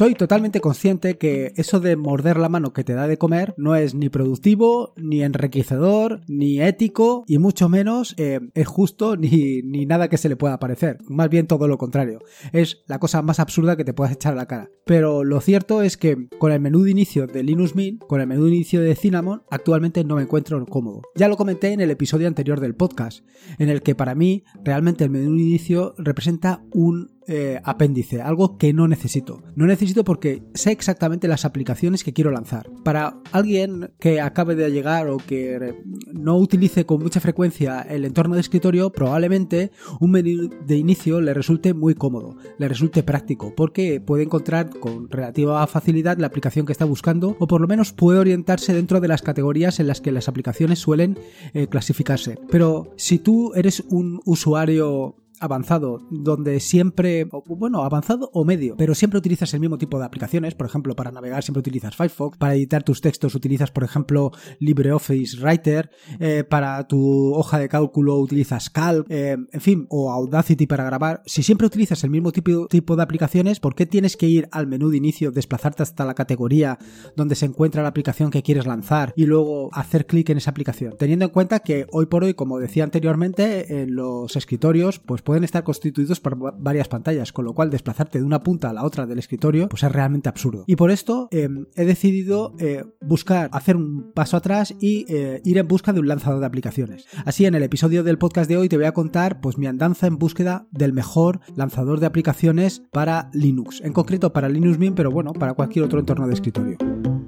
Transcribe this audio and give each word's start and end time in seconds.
Soy 0.00 0.14
totalmente 0.14 0.62
consciente 0.62 1.18
que 1.18 1.52
eso 1.56 1.78
de 1.78 1.94
morder 1.94 2.38
la 2.38 2.48
mano 2.48 2.72
que 2.72 2.84
te 2.84 2.94
da 2.94 3.06
de 3.06 3.18
comer 3.18 3.52
no 3.58 3.76
es 3.76 3.94
ni 3.94 4.08
productivo, 4.08 4.94
ni 4.96 5.22
enriquecedor, 5.22 6.22
ni 6.26 6.58
ético, 6.62 7.22
y 7.26 7.36
mucho 7.36 7.68
menos 7.68 8.14
eh, 8.16 8.40
es 8.54 8.66
justo 8.66 9.16
ni, 9.18 9.60
ni 9.60 9.84
nada 9.84 10.08
que 10.08 10.16
se 10.16 10.30
le 10.30 10.36
pueda 10.36 10.58
parecer. 10.58 10.96
Más 11.06 11.28
bien 11.28 11.46
todo 11.46 11.68
lo 11.68 11.76
contrario. 11.76 12.20
Es 12.54 12.82
la 12.86 12.98
cosa 12.98 13.20
más 13.20 13.40
absurda 13.40 13.76
que 13.76 13.84
te 13.84 13.92
puedas 13.92 14.14
echar 14.14 14.32
a 14.32 14.36
la 14.36 14.46
cara. 14.46 14.70
Pero 14.86 15.22
lo 15.22 15.38
cierto 15.42 15.82
es 15.82 15.98
que 15.98 16.30
con 16.38 16.50
el 16.50 16.60
menú 16.60 16.82
de 16.82 16.92
inicio 16.92 17.26
de 17.26 17.42
Linux 17.42 17.76
Mint, 17.76 18.02
con 18.06 18.22
el 18.22 18.26
menú 18.26 18.44
de 18.44 18.54
inicio 18.54 18.80
de 18.80 18.96
Cinnamon, 18.96 19.42
actualmente 19.50 20.02
no 20.02 20.16
me 20.16 20.22
encuentro 20.22 20.64
cómodo. 20.64 21.02
Ya 21.14 21.28
lo 21.28 21.36
comenté 21.36 21.74
en 21.74 21.82
el 21.82 21.90
episodio 21.90 22.26
anterior 22.26 22.58
del 22.58 22.74
podcast, 22.74 23.22
en 23.58 23.68
el 23.68 23.82
que 23.82 23.94
para 23.94 24.14
mí 24.14 24.44
realmente 24.64 25.04
el 25.04 25.10
menú 25.10 25.36
de 25.36 25.42
inicio 25.42 25.94
representa 25.98 26.64
un 26.72 27.19
eh, 27.26 27.60
apéndice, 27.64 28.22
algo 28.22 28.56
que 28.56 28.72
no 28.72 28.88
necesito. 28.88 29.42
No 29.54 29.66
necesito 29.66 30.04
porque 30.04 30.42
sé 30.54 30.72
exactamente 30.72 31.28
las 31.28 31.44
aplicaciones 31.44 32.02
que 32.02 32.12
quiero 32.12 32.30
lanzar. 32.30 32.70
Para 32.82 33.20
alguien 33.32 33.90
que 34.00 34.20
acabe 34.20 34.54
de 34.54 34.70
llegar 34.70 35.08
o 35.08 35.18
que 35.18 35.74
no 36.12 36.36
utilice 36.36 36.86
con 36.86 37.02
mucha 37.02 37.20
frecuencia 37.20 37.82
el 37.82 38.04
entorno 38.04 38.34
de 38.34 38.40
escritorio, 38.40 38.90
probablemente 38.90 39.70
un 40.00 40.12
menú 40.12 40.50
de 40.66 40.76
inicio 40.76 41.20
le 41.20 41.34
resulte 41.34 41.74
muy 41.74 41.94
cómodo, 41.94 42.36
le 42.58 42.68
resulte 42.68 43.02
práctico, 43.02 43.54
porque 43.54 44.00
puede 44.00 44.24
encontrar 44.24 44.70
con 44.70 45.08
relativa 45.08 45.66
facilidad 45.66 46.18
la 46.18 46.26
aplicación 46.26 46.66
que 46.66 46.72
está 46.72 46.84
buscando 46.84 47.36
o 47.38 47.46
por 47.46 47.60
lo 47.60 47.68
menos 47.68 47.92
puede 47.92 48.18
orientarse 48.18 48.72
dentro 48.74 49.00
de 49.00 49.08
las 49.08 49.22
categorías 49.22 49.78
en 49.78 49.86
las 49.86 50.00
que 50.00 50.12
las 50.12 50.28
aplicaciones 50.28 50.78
suelen 50.78 51.18
eh, 51.54 51.66
clasificarse. 51.66 52.38
Pero 52.50 52.92
si 52.96 53.18
tú 53.18 53.52
eres 53.54 53.84
un 53.90 54.20
usuario 54.24 55.16
avanzado, 55.40 56.06
donde 56.10 56.60
siempre, 56.60 57.26
bueno, 57.46 57.82
avanzado 57.82 58.30
o 58.32 58.44
medio, 58.44 58.76
pero 58.76 58.94
siempre 58.94 59.18
utilizas 59.18 59.52
el 59.54 59.60
mismo 59.60 59.78
tipo 59.78 59.98
de 59.98 60.04
aplicaciones. 60.04 60.54
Por 60.54 60.66
ejemplo, 60.66 60.94
para 60.94 61.10
navegar 61.10 61.42
siempre 61.42 61.60
utilizas 61.60 61.96
Firefox, 61.96 62.38
para 62.38 62.54
editar 62.54 62.82
tus 62.82 63.00
textos 63.00 63.34
utilizas, 63.34 63.70
por 63.70 63.84
ejemplo, 63.84 64.30
LibreOffice 64.58 65.38
Writer, 65.40 65.90
eh, 66.18 66.44
para 66.44 66.86
tu 66.86 67.34
hoja 67.34 67.58
de 67.58 67.68
cálculo 67.68 68.18
utilizas 68.18 68.70
Calc, 68.70 69.06
eh, 69.08 69.36
en 69.50 69.60
fin, 69.60 69.86
o 69.88 70.12
Audacity 70.12 70.66
para 70.66 70.84
grabar. 70.84 71.22
Si 71.24 71.42
siempre 71.42 71.66
utilizas 71.66 72.04
el 72.04 72.10
mismo 72.10 72.32
tipo, 72.32 72.66
tipo 72.66 72.96
de 72.96 73.02
aplicaciones, 73.02 73.60
¿por 73.60 73.74
qué 73.74 73.86
tienes 73.86 74.16
que 74.16 74.26
ir 74.26 74.48
al 74.52 74.66
menú 74.66 74.90
de 74.90 74.98
inicio, 74.98 75.30
desplazarte 75.30 75.82
hasta 75.82 76.04
la 76.04 76.14
categoría 76.14 76.78
donde 77.16 77.34
se 77.34 77.46
encuentra 77.46 77.82
la 77.82 77.88
aplicación 77.88 78.30
que 78.30 78.42
quieres 78.42 78.66
lanzar 78.66 79.14
y 79.16 79.26
luego 79.26 79.70
hacer 79.72 80.06
clic 80.06 80.28
en 80.28 80.38
esa 80.38 80.50
aplicación? 80.50 80.94
Teniendo 80.98 81.24
en 81.24 81.30
cuenta 81.30 81.60
que 81.60 81.86
hoy 81.92 82.06
por 82.06 82.24
hoy, 82.24 82.34
como 82.34 82.58
decía 82.58 82.84
anteriormente, 82.84 83.82
en 83.82 83.94
los 83.94 84.36
escritorios, 84.36 84.98
pues 84.98 85.22
pueden 85.30 85.44
estar 85.44 85.62
constituidos 85.62 86.18
por 86.18 86.36
varias 86.58 86.88
pantallas, 86.88 87.32
con 87.32 87.44
lo 87.44 87.54
cual 87.54 87.70
desplazarte 87.70 88.18
de 88.18 88.24
una 88.24 88.42
punta 88.42 88.68
a 88.68 88.72
la 88.72 88.82
otra 88.82 89.06
del 89.06 89.20
escritorio 89.20 89.68
pues 89.68 89.84
es 89.84 89.92
realmente 89.92 90.28
absurdo. 90.28 90.64
Y 90.66 90.74
por 90.74 90.90
esto 90.90 91.28
em, 91.30 91.66
he 91.76 91.84
decidido 91.84 92.56
eh, 92.58 92.82
buscar, 93.00 93.48
hacer 93.52 93.76
un 93.76 94.10
paso 94.12 94.36
atrás 94.36 94.74
y 94.80 95.06
eh, 95.08 95.40
ir 95.44 95.58
en 95.58 95.68
busca 95.68 95.92
de 95.92 96.00
un 96.00 96.08
lanzador 96.08 96.40
de 96.40 96.46
aplicaciones. 96.46 97.06
Así 97.24 97.46
en 97.46 97.54
el 97.54 97.62
episodio 97.62 98.02
del 98.02 98.18
podcast 98.18 98.50
de 98.50 98.56
hoy 98.56 98.68
te 98.68 98.76
voy 98.76 98.86
a 98.86 98.92
contar 98.92 99.40
pues 99.40 99.56
mi 99.56 99.68
andanza 99.68 100.08
en 100.08 100.18
búsqueda 100.18 100.66
del 100.72 100.92
mejor 100.92 101.38
lanzador 101.54 102.00
de 102.00 102.06
aplicaciones 102.06 102.82
para 102.90 103.30
Linux, 103.32 103.82
en 103.84 103.92
concreto 103.92 104.32
para 104.32 104.48
Linux 104.48 104.80
Mint, 104.80 104.96
pero 104.96 105.12
bueno, 105.12 105.32
para 105.32 105.54
cualquier 105.54 105.84
otro 105.84 106.00
entorno 106.00 106.26
de 106.26 106.34
escritorio. 106.34 107.19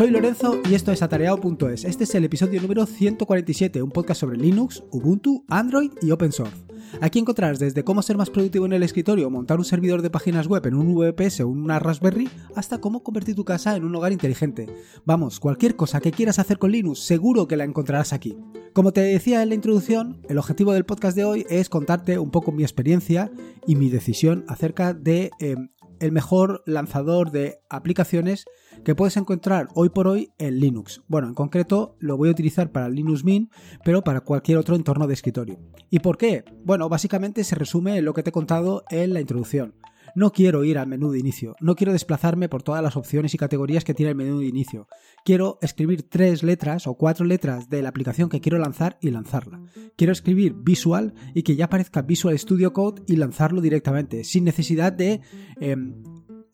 Soy 0.00 0.08
Lorenzo 0.08 0.62
y 0.66 0.72
esto 0.72 0.92
es 0.92 1.02
atareado.es. 1.02 1.84
Este 1.84 2.04
es 2.04 2.14
el 2.14 2.24
episodio 2.24 2.58
número 2.62 2.86
147, 2.86 3.82
un 3.82 3.90
podcast 3.90 4.22
sobre 4.22 4.38
Linux, 4.38 4.82
Ubuntu, 4.90 5.44
Android 5.46 5.90
y 6.00 6.10
Open 6.10 6.32
Source. 6.32 6.56
Aquí 7.02 7.18
encontrarás 7.18 7.58
desde 7.58 7.84
cómo 7.84 8.00
ser 8.00 8.16
más 8.16 8.30
productivo 8.30 8.64
en 8.64 8.72
el 8.72 8.82
escritorio, 8.82 9.28
montar 9.28 9.58
un 9.58 9.66
servidor 9.66 10.00
de 10.00 10.08
páginas 10.08 10.46
web 10.46 10.64
en 10.64 10.72
un 10.72 10.94
VPS 10.94 11.40
o 11.40 11.48
una 11.48 11.78
Raspberry, 11.78 12.30
hasta 12.56 12.78
cómo 12.78 13.02
convertir 13.02 13.34
tu 13.34 13.44
casa 13.44 13.76
en 13.76 13.84
un 13.84 13.94
hogar 13.94 14.12
inteligente. 14.12 14.74
Vamos, 15.04 15.38
cualquier 15.38 15.76
cosa 15.76 16.00
que 16.00 16.12
quieras 16.12 16.38
hacer 16.38 16.58
con 16.58 16.72
Linux, 16.72 17.00
seguro 17.00 17.46
que 17.46 17.58
la 17.58 17.64
encontrarás 17.64 18.14
aquí. 18.14 18.38
Como 18.72 18.92
te 18.92 19.02
decía 19.02 19.42
en 19.42 19.50
la 19.50 19.54
introducción, 19.54 20.22
el 20.30 20.38
objetivo 20.38 20.72
del 20.72 20.86
podcast 20.86 21.14
de 21.14 21.26
hoy 21.26 21.46
es 21.50 21.68
contarte 21.68 22.18
un 22.18 22.30
poco 22.30 22.52
mi 22.52 22.62
experiencia 22.62 23.30
y 23.66 23.76
mi 23.76 23.90
decisión 23.90 24.46
acerca 24.48 24.94
de 24.94 25.30
eh, 25.40 25.56
el 26.00 26.12
mejor 26.12 26.62
lanzador 26.66 27.30
de 27.30 27.60
aplicaciones 27.68 28.46
que 28.84 28.94
puedes 28.94 29.16
encontrar 29.16 29.68
hoy 29.74 29.90
por 29.90 30.08
hoy 30.08 30.32
en 30.38 30.58
Linux. 30.58 31.02
Bueno, 31.06 31.28
en 31.28 31.34
concreto 31.34 31.96
lo 32.00 32.16
voy 32.16 32.28
a 32.28 32.32
utilizar 32.32 32.72
para 32.72 32.88
Linux 32.88 33.24
Mint, 33.24 33.52
pero 33.84 34.02
para 34.02 34.22
cualquier 34.22 34.58
otro 34.58 34.74
entorno 34.74 35.06
de 35.06 35.14
escritorio. 35.14 35.58
¿Y 35.90 36.00
por 36.00 36.18
qué? 36.18 36.44
Bueno, 36.64 36.88
básicamente 36.88 37.44
se 37.44 37.54
resume 37.54 37.98
en 37.98 38.04
lo 38.04 38.14
que 38.14 38.22
te 38.22 38.30
he 38.30 38.32
contado 38.32 38.84
en 38.90 39.12
la 39.12 39.20
introducción. 39.20 39.74
No 40.14 40.32
quiero 40.32 40.64
ir 40.64 40.78
al 40.78 40.86
menú 40.86 41.10
de 41.10 41.18
inicio, 41.18 41.56
no 41.60 41.74
quiero 41.74 41.92
desplazarme 41.92 42.48
por 42.48 42.62
todas 42.62 42.82
las 42.82 42.96
opciones 42.96 43.34
y 43.34 43.38
categorías 43.38 43.84
que 43.84 43.94
tiene 43.94 44.10
el 44.10 44.16
menú 44.16 44.40
de 44.40 44.46
inicio. 44.46 44.88
Quiero 45.24 45.58
escribir 45.62 46.08
tres 46.08 46.42
letras 46.42 46.86
o 46.86 46.94
cuatro 46.94 47.24
letras 47.24 47.68
de 47.68 47.82
la 47.82 47.88
aplicación 47.88 48.28
que 48.28 48.40
quiero 48.40 48.58
lanzar 48.58 48.98
y 49.00 49.10
lanzarla. 49.10 49.60
Quiero 49.96 50.12
escribir 50.12 50.54
Visual 50.54 51.14
y 51.34 51.42
que 51.42 51.56
ya 51.56 51.66
aparezca 51.66 52.02
Visual 52.02 52.38
Studio 52.38 52.72
Code 52.72 53.02
y 53.06 53.16
lanzarlo 53.16 53.60
directamente, 53.60 54.24
sin 54.24 54.44
necesidad 54.44 54.92
de 54.92 55.20
em, 55.60 56.02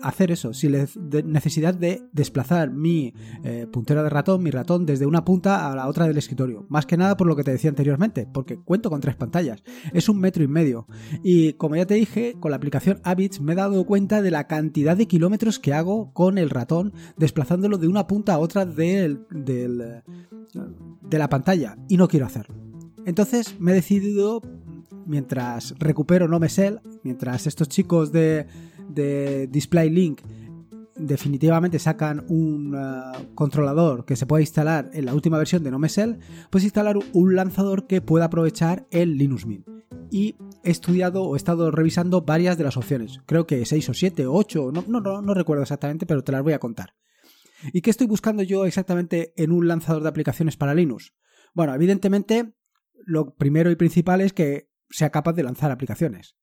hacer 0.01 0.31
eso, 0.31 0.53
sin 0.53 0.77
necesidad 1.25 1.75
de 1.75 2.03
desplazar 2.12 2.71
mi 2.71 3.15
eh, 3.45 3.67
puntero 3.71 4.03
de 4.03 4.11
ratón, 4.11 4.43
mi 4.43 4.51
ratón, 4.51 4.87
desde 4.87 5.07
una 5.07 5.25
punta 5.25 5.71
a 5.71 5.77
la 5.77 5.89
otra 5.89 6.07
del 6.07 6.19
escritorio. 6.19 6.67
Más 6.69 6.87
que 6.87 6.97
nada 6.97 7.17
por 7.17 7.27
lo 7.27 7.37
que 7.37 7.45
te 7.45 7.51
decía 7.51 7.71
anteriormente, 7.71 8.29
porque 8.33 8.59
cuento 8.59 8.91
con 8.91 9.01
tres 9.01 9.17
pantallas. 9.17 9.62
Es 9.93 10.09
un 10.09 10.19
metro 10.19 10.43
y 10.45 10.49
medio. 10.49 10.87
Y 11.23 11.55
como 11.55 11.77
ya 11.77 11.87
te 11.87 11.95
dije, 11.95 12.34
con 12.39 12.51
la 12.51 12.57
aplicación 12.57 13.01
Habits 13.05 13.41
me 13.41 13.53
he 13.53 13.57
dado 13.57 13.84
cuenta 13.87 14.23
de 14.23 14.31
la 14.31 14.47
cantidad 14.47 14.97
de 14.97 15.07
kilómetros 15.07 15.59
que 15.59 15.73
hago 15.73 16.13
con 16.13 16.39
el 16.39 16.51
ratón, 16.51 16.93
desplazándolo 17.17 17.78
de 17.78 17.89
una 17.89 18.07
punta 18.07 18.34
a 18.34 18.39
otra 18.39 18.67
del, 18.67 19.27
del, 19.31 20.03
de 21.03 21.19
la 21.19 21.28
pantalla. 21.28 21.77
Y 21.89 21.97
no 21.97 22.09
quiero 22.09 22.27
hacerlo. 22.27 22.55
Entonces 23.05 23.59
me 23.61 23.71
he 23.71 23.75
decidido, 23.75 24.43
mientras 25.07 25.75
recupero 25.78 26.27
Nomesel, 26.28 26.81
mientras 27.05 27.47
estos 27.47 27.69
chicos 27.69 28.11
de 28.11 28.47
de 28.88 29.47
Display 29.48 29.91
Link 29.91 30.22
definitivamente 30.97 31.78
sacan 31.78 32.24
un 32.28 32.74
uh, 32.74 33.34
controlador 33.34 34.04
que 34.04 34.16
se 34.16 34.26
pueda 34.26 34.41
instalar 34.41 34.91
en 34.94 35.04
la 35.04 35.14
última 35.14 35.38
versión 35.38 35.62
de 35.62 35.70
NoMesel, 35.70 36.19
pues 36.50 36.64
instalar 36.64 36.97
un 37.12 37.36
lanzador 37.36 37.86
que 37.86 38.00
pueda 38.00 38.26
aprovechar 38.26 38.86
el 38.91 39.19
Linux 39.19 39.47
Mint. 39.47 39.66
Y 40.10 40.36
he 40.64 40.70
estudiado 40.70 41.22
o 41.22 41.34
he 41.34 41.36
estado 41.36 41.70
revisando 41.70 42.22
varias 42.22 42.56
de 42.56 42.64
las 42.64 42.76
opciones. 42.76 43.20
Creo 43.26 43.47
que 43.47 43.64
6 43.64 43.88
o 43.91 43.94
7 43.94 44.26
o 44.26 44.34
8, 44.34 44.72
no, 44.72 44.84
no, 44.88 45.00
no, 45.00 45.20
no 45.20 45.34
recuerdo 45.34 45.62
exactamente, 45.62 46.06
pero 46.06 46.24
te 46.24 46.32
las 46.32 46.42
voy 46.42 46.54
a 46.54 46.58
contar. 46.58 46.94
¿Y 47.72 47.80
qué 47.80 47.91
estoy 47.91 48.06
buscando 48.06 48.42
yo 48.42 48.66
exactamente 48.66 49.32
en 49.36 49.53
un 49.53 49.68
lanzador 49.68 50.03
de 50.03 50.08
aplicaciones 50.08 50.56
para 50.56 50.74
Linux? 50.74 51.14
Bueno, 51.54 51.74
evidentemente, 51.74 52.54
lo 53.04 53.34
primero 53.34 53.70
y 53.70 53.76
principal 53.76 54.20
es 54.20 54.32
que 54.32 54.70
sea 54.91 55.10
capaz 55.10 55.32
de 55.32 55.42
lanzar 55.42 55.70
aplicaciones. 55.70 56.36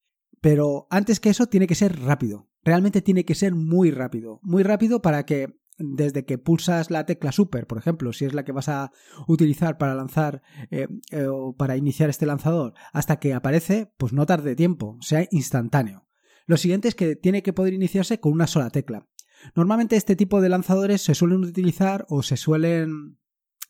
Pero 0.44 0.88
antes 0.90 1.22
que 1.22 1.30
eso 1.30 1.48
tiene 1.48 1.68
que 1.68 1.74
ser 1.74 2.02
rápido. 2.02 2.50
Realmente 2.66 3.02
tiene 3.02 3.24
que 3.24 3.34
ser 3.34 3.56
muy 3.56 3.92
rápido. 3.92 4.42
Muy 4.44 4.62
rápido 4.62 5.02
para 5.02 5.26
que 5.26 5.58
desde 5.78 6.26
que 6.26 6.38
pulsas 6.38 6.92
la 6.92 7.06
tecla 7.06 7.32
super, 7.32 7.66
por 7.66 7.78
ejemplo, 7.78 8.12
si 8.12 8.26
es 8.26 8.34
la 8.34 8.44
que 8.44 8.52
vas 8.52 8.68
a 8.68 8.92
utilizar 9.26 9.78
para 9.78 9.96
lanzar 9.96 10.42
eh, 10.70 10.90
eh, 11.12 11.28
o 11.28 11.56
para 11.56 11.78
iniciar 11.78 12.10
este 12.10 12.26
lanzador, 12.26 12.74
hasta 12.92 13.20
que 13.20 13.34
aparece, 13.34 13.94
pues 13.98 14.12
no 14.12 14.26
tarde 14.26 14.58
tiempo, 14.58 14.98
sea 15.00 15.26
instantáneo. 15.32 16.10
Lo 16.46 16.58
siguiente 16.58 16.90
es 16.90 16.96
que 16.96 17.16
tiene 17.16 17.42
que 17.42 17.54
poder 17.54 17.74
iniciarse 17.74 18.20
con 18.20 18.34
una 18.34 18.48
sola 18.48 18.70
tecla. 18.70 19.08
Normalmente 19.56 19.96
este 19.96 20.18
tipo 20.18 20.42
de 20.42 20.50
lanzadores 20.50 21.02
se 21.02 21.16
suelen 21.16 21.46
utilizar 21.46 22.06
o 22.10 22.22
se 22.22 22.36
suelen 22.36 23.18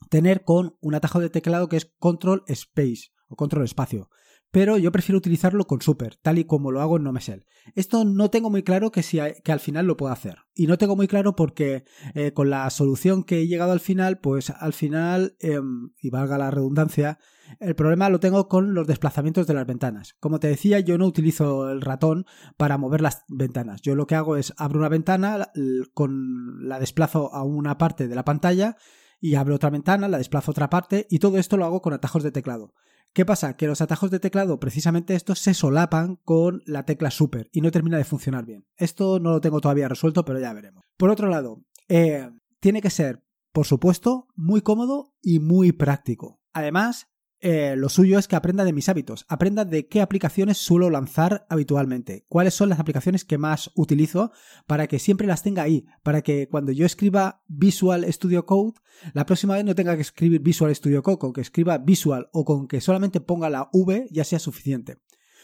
tener 0.10 0.44
con 0.44 0.76
un 0.82 0.96
atajo 0.96 1.20
de 1.20 1.30
teclado 1.30 1.70
que 1.70 1.78
es 1.78 1.94
control 2.00 2.44
space 2.48 3.12
o 3.28 3.36
control 3.36 3.64
espacio 3.64 4.10
pero 4.54 4.78
yo 4.78 4.92
prefiero 4.92 5.18
utilizarlo 5.18 5.66
con 5.66 5.82
Super, 5.82 6.16
tal 6.16 6.38
y 6.38 6.44
como 6.46 6.72
lo 6.72 6.80
hago 6.80 6.98
en 6.98 7.04
Nomesel. 7.04 7.48
Esto 7.74 8.06
no 8.06 8.30
tengo 8.30 8.52
muy 8.52 8.62
claro 8.62 8.92
que, 8.92 9.02
si, 9.02 9.18
que 9.44 9.52
al 9.52 9.60
final 9.60 9.88
lo 9.88 9.98
pueda 9.98 10.14
hacer. 10.14 10.38
Y 10.54 10.68
no 10.68 10.78
tengo 10.78 10.96
muy 10.96 11.08
claro 11.08 11.36
porque 11.36 11.86
eh, 12.14 12.34
con 12.34 12.52
la 12.52 12.70
solución 12.70 13.24
que 13.24 13.40
he 13.40 13.48
llegado 13.48 13.72
al 13.72 13.80
final, 13.80 14.20
pues 14.20 14.52
al 14.52 14.74
final, 14.74 15.36
em, 15.40 15.90
y 16.00 16.12
valga 16.12 16.38
la 16.38 16.52
redundancia, 16.52 17.18
el 17.60 17.74
problema 17.74 18.10
lo 18.10 18.20
tengo 18.20 18.48
con 18.48 18.76
los 18.76 18.86
desplazamientos 18.86 19.48
de 19.48 19.56
las 19.56 19.66
ventanas. 19.66 20.14
Como 20.20 20.40
te 20.40 20.50
decía, 20.50 20.80
yo 20.82 21.00
no 21.00 21.08
utilizo 21.08 21.72
el 21.72 21.82
ratón 21.82 22.28
para 22.56 22.78
mover 22.78 23.02
las 23.02 23.24
ventanas. 23.30 23.82
Yo 23.82 23.96
lo 23.96 24.06
que 24.06 24.14
hago 24.14 24.38
es 24.38 24.54
abro 24.58 24.78
una 24.78 24.90
ventana, 24.90 25.50
con 25.96 26.70
la 26.70 26.78
desplazo 26.78 27.34
a 27.34 27.42
una 27.42 27.80
parte 27.80 28.08
de 28.08 28.14
la 28.14 28.24
pantalla 28.24 28.78
y 29.24 29.36
abro 29.36 29.56
otra 29.56 29.70
ventana, 29.70 30.10
la 30.10 30.18
desplazo 30.18 30.52
a 30.52 30.54
otra 30.54 30.70
parte 30.70 31.08
y 31.10 31.20
todo 31.20 31.38
esto 31.38 31.56
lo 31.56 31.64
hago 31.64 31.82
con 31.82 31.94
atajos 31.94 32.24
de 32.24 32.34
teclado. 32.34 32.74
¿Qué 33.14 33.26
pasa? 33.26 33.56
Que 33.56 33.68
los 33.68 33.80
atajos 33.80 34.12
de 34.12 34.20
teclado, 34.20 34.60
precisamente 34.60 35.16
estos, 35.16 35.40
se 35.40 35.54
solapan 35.54 36.18
con 36.26 36.62
la 36.66 36.84
tecla 36.84 37.10
super 37.10 37.50
y 37.54 37.62
no 37.62 37.72
termina 37.72 37.98
de 37.98 38.04
funcionar 38.04 38.46
bien. 38.46 38.66
Esto 38.76 39.22
no 39.22 39.32
lo 39.32 39.40
tengo 39.40 39.62
todavía 39.62 39.88
resuelto, 39.88 40.26
pero 40.26 40.42
ya 40.42 40.52
veremos. 40.52 40.84
Por 40.98 41.10
otro 41.10 41.30
lado, 41.30 41.64
eh, 41.88 42.32
tiene 42.60 42.82
que 42.82 42.90
ser, 42.90 43.24
por 43.54 43.66
supuesto, 43.66 44.28
muy 44.36 44.60
cómodo 44.60 45.14
y 45.22 45.40
muy 45.40 45.72
práctico. 45.72 46.42
Además, 46.52 47.08
eh, 47.46 47.76
lo 47.76 47.90
suyo 47.90 48.18
es 48.18 48.30
que 48.30 48.38
aprenda 48.38 48.64
de 48.64 48.72
mis 48.72 48.88
hábitos, 48.88 49.26
aprenda 49.28 49.66
de 49.66 49.90
qué 49.90 50.00
aplicaciones 50.00 50.58
suelo 50.60 50.90
lanzar 50.90 51.46
habitualmente, 51.50 52.26
cuáles 52.30 52.54
son 52.54 52.70
las 52.70 52.80
aplicaciones 52.80 53.26
que 53.26 53.38
más 53.38 53.70
utilizo 53.76 54.32
para 54.66 54.88
que 54.88 54.98
siempre 54.98 55.28
las 55.28 55.44
tenga 55.44 55.62
ahí, 55.62 55.86
para 56.04 56.22
que 56.22 56.48
cuando 56.48 56.72
yo 56.72 56.86
escriba 56.86 57.44
Visual 57.48 58.06
Studio 58.14 58.46
Code, 58.46 58.80
la 59.14 59.26
próxima 59.26 59.56
vez 59.56 59.66
no 59.66 59.76
tenga 59.76 59.96
que 59.98 60.04
escribir 60.04 60.40
Visual 60.40 60.74
Studio 60.74 61.04
Code, 61.04 61.18
con 61.18 61.34
que 61.34 61.42
escriba 61.42 61.80
Visual 61.80 62.30
o 62.32 62.46
con 62.46 62.66
que 62.66 62.80
solamente 62.80 63.20
ponga 63.20 63.50
la 63.50 63.68
V 63.74 64.08
ya 64.10 64.24
sea 64.24 64.40
suficiente. 64.40 65.00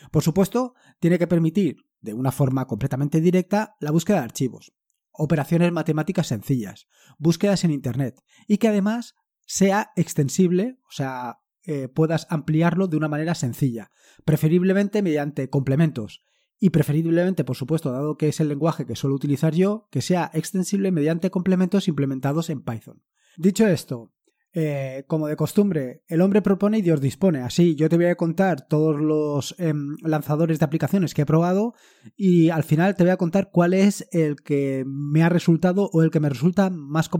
Por 0.10 0.24
supuesto, 0.24 0.76
tiene 1.02 1.20
que 1.20 1.28
permitir, 1.28 1.86
de 2.00 2.14
una 2.14 2.32
forma 2.32 2.66
completamente 2.66 3.20
directa, 3.20 3.76
la 3.82 3.92
búsqueda 3.92 4.20
de 4.20 4.24
archivos, 4.24 4.72
operaciones 5.12 5.74
matemáticas 5.74 6.28
sencillas, 6.28 6.88
búsquedas 7.18 7.66
en 7.66 7.72
Internet 7.72 8.24
y 8.48 8.58
que 8.58 8.70
además 8.70 9.16
sea 9.46 9.92
extensible, 9.98 10.80
o 10.88 10.92
sea, 10.92 11.40
eh, 11.72 11.88
puedas 11.88 12.26
ampliarlo 12.32 12.88
de 12.88 12.98
una 12.98 13.08
manera 13.08 13.36
sencilla, 13.36 13.92
preferiblemente 14.26 15.04
mediante 15.04 15.52
complementos 15.52 16.24
y 16.60 16.72
preferiblemente, 16.72 17.44
por 17.44 17.56
supuesto, 17.56 17.92
dado 17.92 18.18
que 18.18 18.30
es 18.30 18.40
el 18.40 18.48
lenguaje 18.48 18.88
que 18.88 18.96
suelo 18.96 19.16
utilizar 19.16 19.54
yo, 19.54 19.88
que 19.92 20.02
sea 20.02 20.32
extensible 20.34 20.92
mediante 20.92 21.30
complementos 21.30 21.88
implementados 21.88 22.50
en 22.50 22.64
Python. 22.64 23.04
Dicho 23.38 23.68
esto, 23.68 24.12
eh, 24.52 25.04
como 25.06 25.28
de 25.28 25.36
costumbre, 25.36 26.02
el 26.08 26.22
hombre 26.22 26.42
propone 26.42 26.80
y 26.80 26.82
Dios 26.82 27.02
dispone. 27.02 27.42
Así, 27.42 27.76
yo 27.76 27.88
te 27.88 27.98
voy 27.98 28.08
a 28.08 28.16
contar 28.16 28.68
todos 28.68 29.00
los 29.00 29.54
em, 29.60 29.96
lanzadores 30.02 30.58
de 30.58 30.66
aplicaciones 30.66 31.14
que 31.14 31.22
he 31.22 31.28
probado 31.28 31.76
y 32.18 32.50
al 32.50 32.64
final 32.64 32.96
te 32.96 33.04
voy 33.04 33.12
a 33.12 33.18
contar 33.18 33.52
cuál 33.52 33.76
es 33.76 34.08
el 34.12 34.38
que 34.38 34.86
me 34.88 35.22
ha 35.22 35.30
resultado 35.30 35.92
o 35.94 36.02
el 36.02 36.10
que 36.10 36.20
me 36.20 36.30
resulta 36.30 36.72
más, 36.72 37.12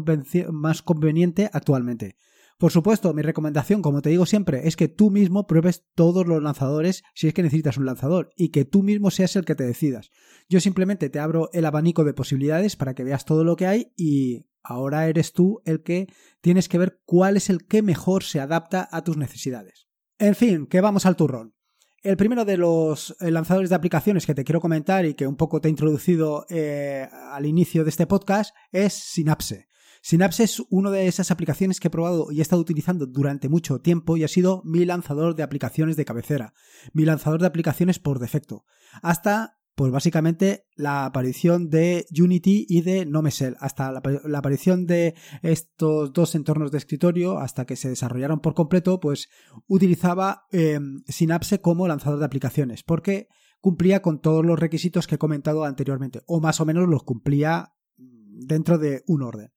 más 0.52 0.82
conveniente 0.82 1.52
actualmente. 1.54 2.16
Por 2.60 2.74
supuesto, 2.74 3.14
mi 3.14 3.22
recomendación, 3.22 3.82
como 3.82 4.02
te 4.02 4.10
digo 4.10 4.26
siempre, 4.26 4.68
es 4.68 4.76
que 4.76 4.90
tú 4.90 5.12
mismo 5.12 5.48
pruebes 5.48 5.86
todos 5.96 6.28
los 6.28 6.44
lanzadores 6.44 7.04
si 7.16 7.30
es 7.30 7.34
que 7.34 7.42
necesitas 7.42 7.78
un 7.78 7.86
lanzador 7.86 8.32
y 8.36 8.50
que 8.50 8.66
tú 8.66 8.84
mismo 8.84 9.12
seas 9.12 9.38
el 9.38 9.46
que 9.46 9.56
te 9.56 9.66
decidas. 9.66 10.10
Yo 10.50 10.60
simplemente 10.60 11.10
te 11.10 11.20
abro 11.20 11.50
el 11.54 11.64
abanico 11.64 12.04
de 12.04 12.14
posibilidades 12.14 12.76
para 12.76 12.96
que 12.96 13.06
veas 13.06 13.24
todo 13.24 13.46
lo 13.46 13.56
que 13.56 13.66
hay 13.66 13.94
y 13.96 14.46
ahora 14.62 15.08
eres 15.08 15.32
tú 15.32 15.62
el 15.64 15.84
que 15.84 16.08
tienes 16.42 16.68
que 16.68 16.78
ver 16.78 17.00
cuál 17.06 17.38
es 17.38 17.50
el 17.50 17.66
que 17.66 17.82
mejor 17.82 18.24
se 18.24 18.42
adapta 18.42 18.90
a 18.92 19.06
tus 19.06 19.16
necesidades. 19.16 19.88
En 20.18 20.36
fin, 20.36 20.68
que 20.68 20.82
vamos 20.82 21.06
al 21.06 21.16
turrón. 21.16 21.56
El 22.04 22.18
primero 22.18 22.44
de 22.44 22.58
los 22.58 23.16
eh, 23.22 23.32
lanzadores 23.32 23.70
de 23.70 23.78
aplicaciones 23.78 24.26
que 24.26 24.36
te 24.36 24.44
quiero 24.44 24.60
comentar 24.60 25.06
y 25.06 25.14
que 25.14 25.28
un 25.28 25.38
poco 25.38 25.62
te 25.62 25.70
he 25.70 25.72
introducido 25.72 26.46
eh, 26.50 27.08
al 27.32 27.46
inicio 27.46 27.86
de 27.86 27.90
este 27.90 28.06
podcast 28.06 28.54
es 28.74 28.92
Synapse. 28.92 29.69
Synapse 30.02 30.44
es 30.44 30.64
una 30.70 30.92
de 30.92 31.08
esas 31.08 31.32
aplicaciones 31.32 31.80
que 31.80 31.88
he 31.88 31.92
probado 31.92 32.32
y 32.32 32.40
he 32.40 32.42
estado 32.42 32.62
utilizando 32.62 33.06
durante 33.06 33.50
mucho 33.50 33.80
tiempo 33.80 34.18
y 34.18 34.24
ha 34.24 34.28
sido 34.28 34.62
mi 34.64 34.86
lanzador 34.86 35.36
de 35.36 35.44
aplicaciones 35.44 35.98
de 35.98 36.06
cabecera, 36.06 36.54
mi 36.94 37.06
lanzador 37.06 37.42
de 37.42 37.48
aplicaciones 37.48 38.00
por 38.00 38.20
defecto, 38.20 38.64
hasta 39.02 39.60
pues 39.80 39.94
básicamente 39.94 40.66
la 40.76 41.06
aparición 41.06 41.70
de 41.70 42.06
Unity 42.12 42.66
y 42.68 42.82
de 42.82 43.06
Nomesel, 43.06 43.56
hasta 43.62 43.94
la, 43.94 44.38
aparición 44.38 44.86
de 44.86 45.16
estos 45.42 46.12
dos 46.12 46.36
entornos 46.36 46.72
de 46.72 46.80
escritorio, 46.80 47.40
hasta 47.40 47.66
que 47.66 47.78
se 47.78 47.88
desarrollaron 47.88 48.42
por 48.42 48.56
completo, 48.56 49.00
pues 49.00 49.30
utilizaba 49.68 50.44
em, 50.52 51.02
Synapse 51.08 51.62
como 51.62 51.88
lanzador 51.88 52.20
de 52.20 52.26
aplicaciones, 52.26 52.84
porque 52.84 53.30
cumplía 53.62 54.02
con 54.02 54.20
todos 54.20 54.46
los 54.46 54.60
requisitos 54.60 55.08
que 55.08 55.16
he 55.16 55.18
comentado 55.18 55.64
anteriormente, 55.64 56.24
o 56.28 56.42
más 56.42 56.60
o 56.60 56.66
menos 56.66 56.90
los 56.90 57.04
cumplía 57.04 57.72
dentro 57.96 58.80
de 58.80 59.04
un 59.08 59.22
orden. 59.22 59.54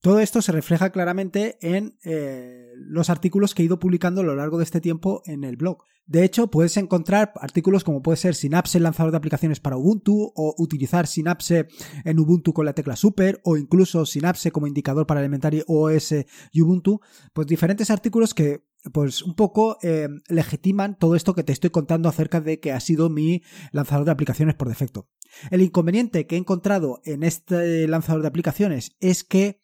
Todo 0.00 0.20
esto 0.20 0.40
se 0.40 0.52
refleja 0.52 0.90
claramente 0.90 1.58
en 1.60 1.98
eh, 2.04 2.70
los 2.76 3.10
artículos 3.10 3.54
que 3.54 3.62
he 3.62 3.66
ido 3.66 3.78
publicando 3.78 4.22
a 4.22 4.24
lo 4.24 4.34
largo 4.34 4.56
de 4.56 4.64
este 4.64 4.80
tiempo 4.80 5.22
en 5.26 5.44
el 5.44 5.56
blog. 5.56 5.84
De 6.06 6.24
hecho, 6.24 6.50
puedes 6.50 6.76
encontrar 6.78 7.32
artículos 7.36 7.84
como 7.84 8.02
puede 8.02 8.16
ser 8.16 8.34
Synapse 8.34 8.80
lanzador 8.80 9.12
de 9.12 9.18
aplicaciones 9.18 9.60
para 9.60 9.76
Ubuntu 9.76 10.32
o 10.34 10.54
utilizar 10.58 11.06
Synapse 11.06 11.68
en 12.04 12.18
Ubuntu 12.18 12.52
con 12.54 12.64
la 12.64 12.72
tecla 12.72 12.96
Super 12.96 13.40
o 13.44 13.58
incluso 13.58 14.06
Synapse 14.06 14.50
como 14.50 14.66
indicador 14.66 15.06
para 15.06 15.20
Elementary 15.20 15.62
OS 15.66 16.14
y 16.50 16.62
Ubuntu, 16.62 17.00
pues 17.32 17.46
diferentes 17.46 17.90
artículos 17.90 18.34
que 18.34 18.64
pues 18.92 19.22
un 19.22 19.34
poco 19.34 19.76
eh, 19.82 20.08
legitiman 20.28 20.98
todo 20.98 21.14
esto 21.14 21.34
que 21.34 21.44
te 21.44 21.52
estoy 21.52 21.68
contando 21.68 22.08
acerca 22.08 22.40
de 22.40 22.58
que 22.58 22.72
ha 22.72 22.80
sido 22.80 23.10
mi 23.10 23.42
lanzador 23.70 24.06
de 24.06 24.12
aplicaciones 24.12 24.54
por 24.54 24.68
defecto. 24.68 25.08
El 25.50 25.60
inconveniente 25.60 26.26
que 26.26 26.36
he 26.36 26.38
encontrado 26.38 27.02
en 27.04 27.22
este 27.22 27.86
lanzador 27.86 28.22
de 28.22 28.28
aplicaciones 28.28 28.96
es 29.00 29.22
que 29.22 29.60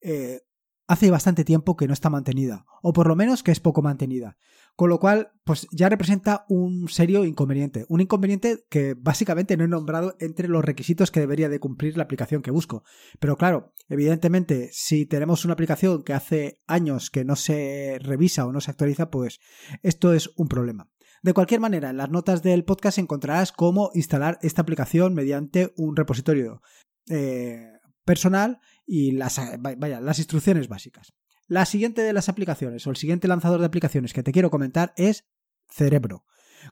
eh, 0.00 0.40
hace 0.86 1.10
bastante 1.10 1.44
tiempo 1.44 1.76
que 1.76 1.86
no 1.86 1.92
está 1.92 2.10
mantenida, 2.10 2.66
o 2.82 2.92
por 2.92 3.06
lo 3.06 3.14
menos 3.14 3.42
que 3.42 3.52
es 3.52 3.60
poco 3.60 3.80
mantenida. 3.80 4.36
Con 4.74 4.88
lo 4.88 4.98
cual, 4.98 5.32
pues 5.44 5.68
ya 5.72 5.88
representa 5.88 6.46
un 6.48 6.88
serio 6.88 7.24
inconveniente. 7.24 7.84
Un 7.88 8.00
inconveniente 8.00 8.64
que 8.70 8.94
básicamente 8.98 9.56
no 9.56 9.64
he 9.64 9.68
nombrado 9.68 10.16
entre 10.20 10.48
los 10.48 10.64
requisitos 10.64 11.10
que 11.10 11.20
debería 11.20 11.48
de 11.48 11.60
cumplir 11.60 11.96
la 11.96 12.04
aplicación 12.04 12.40
que 12.42 12.50
busco. 12.50 12.82
Pero 13.18 13.36
claro, 13.36 13.74
evidentemente, 13.88 14.70
si 14.72 15.06
tenemos 15.06 15.44
una 15.44 15.54
aplicación 15.54 16.02
que 16.02 16.14
hace 16.14 16.62
años 16.66 17.10
que 17.10 17.24
no 17.24 17.36
se 17.36 17.98
revisa 18.00 18.46
o 18.46 18.52
no 18.52 18.60
se 18.60 18.70
actualiza, 18.70 19.10
pues 19.10 19.38
esto 19.82 20.12
es 20.12 20.30
un 20.36 20.48
problema. 20.48 20.90
De 21.22 21.34
cualquier 21.34 21.60
manera, 21.60 21.90
en 21.90 21.98
las 21.98 22.10
notas 22.10 22.42
del 22.42 22.64
podcast 22.64 22.98
encontrarás 22.98 23.52
cómo 23.52 23.90
instalar 23.94 24.38
esta 24.40 24.62
aplicación 24.62 25.14
mediante 25.14 25.74
un 25.76 25.94
repositorio 25.94 26.62
eh, 27.10 27.66
personal 28.06 28.60
y 28.92 29.12
las, 29.12 29.40
vaya, 29.60 30.00
las 30.00 30.18
instrucciones 30.18 30.66
básicas. 30.66 31.14
La 31.46 31.64
siguiente 31.64 32.02
de 32.02 32.12
las 32.12 32.28
aplicaciones 32.28 32.84
o 32.86 32.90
el 32.90 32.96
siguiente 32.96 33.28
lanzador 33.28 33.60
de 33.60 33.66
aplicaciones 33.66 34.12
que 34.12 34.24
te 34.24 34.32
quiero 34.32 34.50
comentar 34.50 34.92
es 34.96 35.28
Cerebro. 35.68 36.24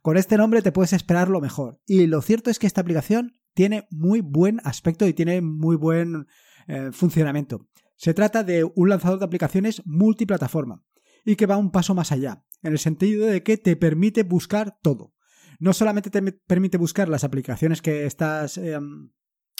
Con 0.03 0.17
este 0.17 0.37
nombre 0.37 0.61
te 0.61 0.73
puedes 0.73 0.93
esperar 0.93 1.29
lo 1.29 1.41
mejor. 1.41 1.81
Y 1.87 2.09
lo 2.09 2.20
cierto 2.20 2.50
es 2.50 2.59
que 2.59 2.67
esta 2.67 2.81
aplicación 2.81 3.35
tiene 3.55 3.87
muy 3.93 4.20
buen 4.20 4.61
aspecto 4.65 5.06
y 5.06 5.15
tiene 5.15 5.41
muy 5.43 5.76
buen 5.76 6.26
eh, 6.67 6.91
funcionamiento. 6.91 7.69
Se 7.94 8.15
trata 8.15 8.43
de 8.43 8.64
un 8.64 8.88
lanzador 8.88 9.21
de 9.21 9.25
aplicaciones 9.25 9.82
multiplataforma 9.87 10.82
y 11.25 11.37
que 11.37 11.47
va 11.47 11.56
un 11.56 11.71
paso 11.71 11.94
más 11.94 12.11
allá, 12.11 12.44
en 12.64 12.73
el 12.73 12.81
sentido 12.81 13.26
de 13.26 13.44
que 13.44 13.59
te 13.59 13.76
permite 13.76 14.25
buscar 14.25 14.76
todo. 14.82 15.14
No 15.61 15.73
solamente 15.73 16.11
te 16.11 16.21
permite 16.32 16.79
buscar 16.79 17.09
las 17.09 17.23
aplicaciones 17.23 17.81
que 17.81 18.06
estás 18.06 18.59
em, 18.59 19.11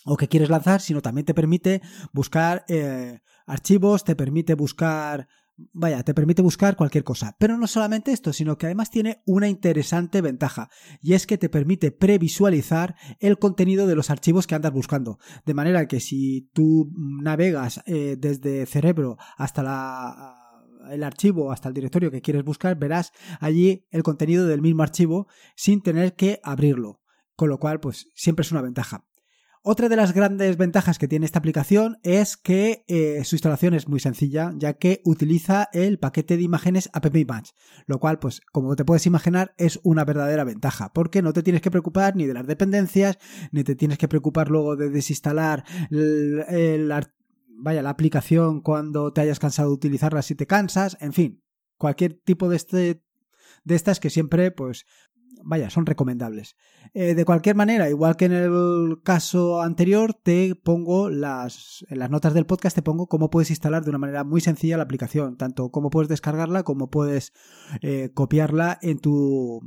o 0.09 0.17
que 0.17 0.29
quieres 0.29 0.51
lanzar, 0.51 0.81
sino 0.81 1.03
también 1.03 1.27
te 1.27 1.35
permite 1.35 1.83
buscar 2.13 2.65
eh, 2.69 3.21
archivos, 3.47 4.05
te 4.05 4.17
permite 4.17 4.55
buscar 4.55 5.29
vaya, 5.73 6.03
te 6.03 6.15
permite 6.15 6.43
buscar 6.43 6.77
cualquier 6.77 7.05
cosa. 7.05 7.37
Pero 7.39 7.57
no 7.57 7.67
solamente 7.67 8.13
esto, 8.13 8.33
sino 8.33 8.57
que 8.57 8.67
además 8.67 8.91
tiene 8.91 9.23
una 9.27 9.49
interesante 9.49 10.21
ventaja, 10.21 10.71
y 11.01 11.15
es 11.15 11.27
que 11.27 11.39
te 11.39 11.49
permite 11.49 11.91
previsualizar 11.91 12.95
el 13.21 13.39
contenido 13.39 13.87
de 13.87 13.97
los 13.97 14.11
archivos 14.11 14.47
que 14.47 14.55
andas 14.55 14.73
buscando. 14.73 15.19
De 15.45 15.55
manera 15.55 15.87
que 15.87 16.01
si 16.01 16.51
tú 16.53 16.93
navegas 16.97 17.83
eh, 17.87 18.17
desde 18.19 18.67
cerebro 18.67 19.17
hasta 19.37 19.63
la 19.63 20.35
el 20.91 21.05
archivo 21.05 21.53
hasta 21.53 21.69
el 21.69 21.75
directorio 21.75 22.11
que 22.11 22.23
quieres 22.23 22.45
buscar, 22.45 22.79
verás 22.79 23.13
allí 23.41 23.87
el 23.91 24.03
contenido 24.03 24.47
del 24.47 24.63
mismo 24.63 24.83
archivo 24.83 25.27
sin 25.55 25.83
tener 25.83 26.15
que 26.15 26.41
abrirlo. 26.43 27.03
Con 27.37 27.51
lo 27.51 27.59
cual, 27.59 27.79
pues 27.79 28.09
siempre 28.15 28.43
es 28.43 28.53
una 28.53 28.63
ventaja. 28.63 29.08
Otra 29.71 29.91
de 29.91 29.97
las 29.97 30.15
grandes 30.15 30.57
ventajas 30.57 30.99
que 30.99 31.09
tiene 31.09 31.27
esta 31.27 31.41
aplicación 31.41 31.99
es 32.03 32.39
que 32.39 32.87
eh, 32.89 33.23
su 33.25 33.35
instalación 33.35 33.75
es 33.75 33.87
muy 33.87 34.01
sencilla, 34.01 34.55
ya 34.57 34.73
que 34.73 35.03
utiliza 35.05 35.69
el 35.75 35.99
paquete 35.99 36.39
de 36.39 36.43
imágenes 36.43 36.89
AppImage, 36.95 37.53
lo 37.85 37.99
cual, 37.99 38.19
pues, 38.19 38.41
como 38.51 38.77
te 38.77 38.87
puedes 38.87 39.05
imaginar, 39.05 39.53
es 39.59 39.79
una 39.83 40.07
verdadera 40.07 40.45
ventaja, 40.45 40.95
porque 40.95 41.21
no 41.21 41.35
te 41.35 41.43
tienes 41.43 41.61
que 41.61 41.71
preocupar 41.71 42.17
ni 42.17 42.25
de 42.25 42.33
las 42.33 42.47
dependencias, 42.47 43.19
ni 43.53 43.63
te 43.63 43.75
tienes 43.75 43.99
que 43.99 44.09
preocupar 44.09 44.49
luego 44.49 44.75
de 44.75 44.89
desinstalar 44.89 45.65
la 45.91 47.91
aplicación 47.91 48.63
cuando 48.63 49.13
te 49.13 49.21
hayas 49.21 49.39
cansado 49.39 49.69
de 49.69 49.75
utilizarla 49.75 50.23
si 50.23 50.35
te 50.35 50.47
cansas, 50.47 50.97
en 50.99 51.13
fin, 51.13 51.43
cualquier 51.77 52.15
tipo 52.15 52.49
de 52.49 52.57
este 52.57 53.03
de 53.65 53.75
estas 53.75 54.01
que 54.01 54.09
siempre 54.09 54.51
pues 54.51 54.87
vaya, 55.45 55.71
son 55.71 55.87
recomendables. 55.87 56.57
Eh, 56.95 57.15
de 57.15 57.25
cualquier 57.25 57.57
manera, 57.57 57.89
igual 57.89 58.17
que 58.17 58.27
en 58.27 58.33
el 58.33 59.01
caso 59.03 59.61
anterior, 59.63 60.15
te 60.15 60.55
pongo 60.55 61.11
las, 61.11 61.85
en 61.89 61.99
las 61.99 62.11
notas 62.11 62.35
del 62.35 62.47
podcast, 62.47 62.75
te 62.75 62.83
pongo 62.83 63.07
cómo 63.07 63.31
puedes 63.31 63.51
instalar 63.51 63.85
de 63.85 63.91
una 63.91 63.99
manera 63.99 64.25
muy 64.25 64.41
sencilla 64.41 64.77
la 64.77 64.85
aplicación, 64.85 65.37
tanto 65.37 65.71
cómo 65.71 65.91
puedes 65.91 66.09
descargarla 66.09 66.63
como 66.63 66.91
puedes 66.91 67.33
eh, 67.83 68.11
copiarla 68.15 68.79
en 68.83 68.99
tu 68.99 69.61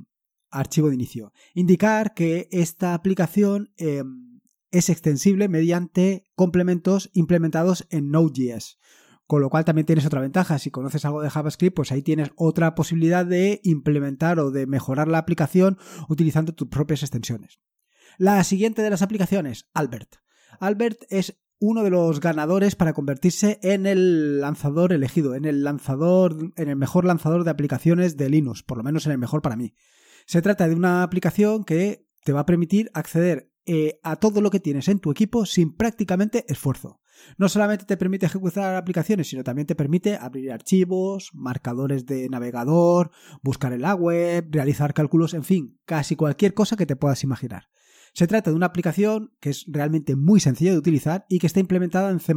archivo 0.50 0.90
de 0.90 0.96
inicio. 0.96 1.34
Indicar 1.54 2.13
que 2.13 2.48
esta 2.51 2.94
aplicación 2.94 3.72
em, 3.78 4.42
es 4.72 4.90
extensible 4.90 5.50
mediante 5.50 6.25
complementos 6.36 7.10
implementados 7.13 7.88
en 7.90 8.10
Node.js. 8.10 8.78
Con 9.32 9.42
lo 9.42 9.50
cual 9.50 9.64
también 9.64 9.86
tienes 9.86 10.06
otra 10.06 10.20
ventaja. 10.20 10.60
Si 10.60 10.72
conoces 10.72 11.06
algo 11.06 11.22
de 11.22 11.30
JavaScript, 11.30 11.74
pues 11.74 11.94
ahí 11.94 12.02
tienes 12.02 12.32
otra 12.36 12.76
posibilidad 12.76 13.26
de 13.26 13.62
implementar 13.64 14.42
o 14.42 14.52
de 14.52 14.68
mejorar 14.68 15.08
la 15.08 15.20
aplicación 15.20 15.78
utilizando 16.10 16.54
tus 16.54 16.68
propias 16.68 17.02
extensiones. 17.02 17.62
La 18.18 18.44
siguiente 18.44 18.82
de 18.82 18.90
las 18.90 19.02
aplicaciones, 19.02 19.70
Albert. 19.74 20.18
Albert 20.60 21.04
es 21.10 21.42
uno 21.60 21.82
de 21.84 21.92
los 21.92 22.20
ganadores 22.20 22.76
para 22.76 22.92
convertirse 22.92 23.58
en 23.64 23.86
el 23.86 24.42
lanzador 24.42 24.92
elegido, 24.92 25.34
en 25.34 25.46
el 25.46 25.64
lanzador, 25.64 26.52
en 26.58 26.68
el 26.68 26.76
mejor 26.76 27.06
lanzador 27.06 27.46
de 27.46 27.52
aplicaciones 27.52 28.18
de 28.18 28.30
Linux, 28.30 28.64
por 28.64 28.80
lo 28.80 28.84
menos 28.84 29.06
en 29.06 29.14
el 29.14 29.18
mejor 29.18 29.42
para 29.42 29.56
mí. 29.56 29.76
Se 30.26 30.42
trata 30.42 30.68
de 30.68 30.76
una 30.76 31.04
aplicación 31.04 31.64
que 31.64 32.06
te 32.26 32.34
va 32.34 32.42
a 32.42 32.46
permitir 32.46 32.92
acceder 32.94 33.50
eh, 33.66 34.02
a 34.04 34.18
todo 34.18 34.42
lo 34.42 34.50
que 34.50 34.60
tienes 34.60 34.90
en 34.90 35.00
tu 35.00 35.10
equipo 35.10 35.46
sin 35.46 35.74
prácticamente 35.74 36.44
esfuerzo. 36.50 37.00
No 37.38 37.50
solamente 37.50 37.86
te 37.86 37.98
permite 37.98 38.25
ejecutar 38.25 38.75
aplicaciones, 38.75 39.30
sino 39.30 39.44
también 39.44 39.68
te 39.68 39.75
permite 39.75 40.15
abrir 40.15 40.51
archivos, 40.51 41.32
marcadores 41.34 42.06
de 42.06 42.30
navegador, 42.30 43.12
buscar 43.41 43.74
en 43.74 43.82
la 43.82 43.96
web, 43.96 44.48
realizar 44.50 44.94
cálculos, 44.94 45.34
en 45.34 45.44
fin, 45.44 45.80
casi 45.86 46.15
cualquier 46.15 46.53
cosa 46.53 46.77
que 46.77 46.86
te 46.86 46.96
puedas 46.96 47.24
imaginar. 47.24 47.70
Se 48.13 48.27
trata 48.27 48.50
de 48.50 48.58
una 48.58 48.65
aplicación 48.65 49.34
que 49.39 49.50
es 49.50 49.65
realmente 49.68 50.15
muy 50.15 50.39
sencilla 50.39 50.72
de 50.72 50.77
utilizar 50.77 51.25
y 51.30 51.39
que 51.39 51.48
está 51.48 51.60
implementada 51.60 52.10
en 52.10 52.20
C++, 52.20 52.34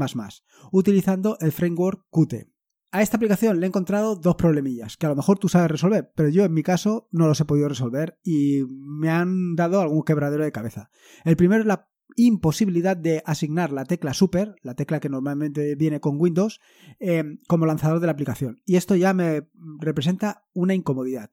utilizando 0.70 1.36
el 1.40 1.52
framework 1.52 2.06
Qt. 2.10 2.54
A 2.92 3.02
esta 3.02 3.16
aplicación 3.16 3.58
le 3.58 3.66
he 3.66 3.68
encontrado 3.68 4.14
dos 4.14 4.36
problemillas 4.36 4.96
que 4.96 5.06
a 5.06 5.08
lo 5.08 5.16
mejor 5.16 5.40
tú 5.40 5.48
sabes 5.48 5.68
resolver, 5.68 6.12
pero 6.14 6.28
yo 6.28 6.44
en 6.44 6.54
mi 6.54 6.62
caso 6.62 7.08
no 7.10 7.26
los 7.26 7.40
he 7.40 7.44
podido 7.44 7.68
resolver 7.68 8.20
y 8.22 8.62
me 8.68 9.10
han 9.10 9.56
dado 9.56 9.80
algún 9.80 10.04
quebradero 10.04 10.44
de 10.44 10.52
cabeza. 10.52 10.90
El 11.24 11.36
primero 11.36 11.62
es 11.62 11.66
la 11.66 11.90
imposibilidad 12.16 12.96
de 12.96 13.22
asignar 13.26 13.72
la 13.72 13.84
tecla 13.84 14.14
Super, 14.14 14.56
la 14.62 14.74
tecla 14.74 15.00
que 15.00 15.08
normalmente 15.08 15.74
viene 15.74 16.00
con 16.00 16.20
Windows, 16.20 16.60
eh, 17.00 17.38
como 17.48 17.66
lanzador 17.66 18.00
de 18.00 18.06
la 18.06 18.12
aplicación. 18.12 18.60
Y 18.64 18.76
esto 18.76 18.96
ya 18.96 19.14
me 19.14 19.48
representa 19.80 20.44
una 20.52 20.74
incomodidad. 20.74 21.30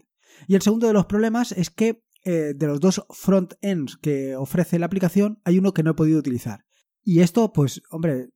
Y 0.48 0.56
el 0.56 0.62
segundo 0.62 0.88
de 0.88 0.94
los 0.94 1.06
problemas 1.06 1.52
es 1.52 1.70
que 1.70 2.04
eh, 2.24 2.54
de 2.56 2.68
los 2.68 2.80
dos 2.80 3.04
front-ends 3.10 3.98
que 3.98 4.36
ofrece 4.36 4.80
la 4.80 4.86
aplicación, 4.86 5.42
hay 5.44 5.58
uno 5.58 5.74
que 5.74 5.84
no 5.84 5.92
he 5.92 5.96
podido 5.96 6.20
utilizar. 6.20 6.66
Y 7.04 7.22
esto, 7.22 7.52
pues, 7.52 7.82
hombre, 7.90 8.30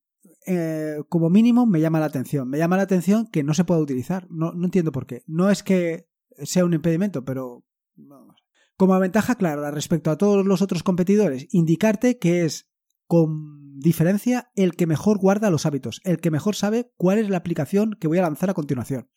eh, 0.48 0.98
como 1.10 1.30
mínimo 1.30 1.66
me 1.66 1.82
llama 1.82 2.00
la 2.00 2.08
atención. 2.08 2.50
Me 2.50 2.58
llama 2.58 2.78
la 2.78 2.84
atención 2.84 3.28
que 3.28 3.44
no 3.44 3.54
se 3.54 3.64
pueda 3.64 3.80
utilizar. 3.80 4.28
No 4.30 4.54
entiendo 4.64 4.92
por 4.92 5.06
qué. 5.06 5.24
No 5.28 5.50
es 5.50 5.64
que 5.64 6.08
sea 6.44 6.66
un 6.66 6.74
impedimento, 6.74 7.24
pero... 7.24 7.64
Como 8.78 9.00
ventaja 9.00 9.36
clara 9.36 9.72
respecto 9.72 10.12
a 10.12 10.18
todos 10.18 10.46
los 10.46 10.62
otros 10.62 10.84
competidores, 10.84 11.48
indicarte 11.52 12.18
que 12.18 12.44
es 12.44 12.70
con 13.08 13.80
diferencia 13.80 14.52
el 14.56 14.76
que 14.76 14.88
mejor 14.88 15.18
guarda 15.18 15.50
los 15.50 15.66
hábitos, 15.66 16.02
el 16.04 16.20
que 16.20 16.32
mejor 16.32 16.56
sabe 16.56 16.92
cuál 16.98 17.20
es 17.20 17.30
la 17.30 17.38
aplicación 17.38 17.96
que 18.00 18.08
voy 18.08 18.18
a 18.18 18.24
lanzar 18.24 18.50
a 18.50 18.54
continuación. 18.54 19.10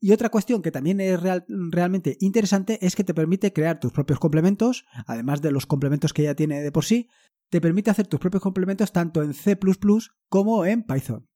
Y 0.00 0.12
otra 0.12 0.30
cuestión 0.30 0.62
que 0.62 0.72
también 0.72 1.00
es 1.00 1.20
realmente 1.48 2.16
interesante 2.20 2.84
es 2.84 2.96
que 2.96 3.04
te 3.04 3.14
permite 3.14 3.52
crear 3.52 3.78
tus 3.78 3.92
propios 3.92 4.18
complementos, 4.18 4.84
además 5.06 5.42
de 5.42 5.52
los 5.52 5.66
complementos 5.66 6.12
que 6.12 6.22
ya 6.22 6.34
tiene 6.34 6.62
de 6.62 6.72
por 6.72 6.84
sí, 6.84 7.08
te 7.50 7.60
permite 7.60 7.90
hacer 7.90 8.06
tus 8.06 8.18
propios 8.18 8.42
complementos 8.42 8.92
tanto 8.92 9.22
en 9.22 9.34
C⁇ 9.34 9.58
como 10.28 10.64
en 10.64 10.82
Python. 10.82 11.28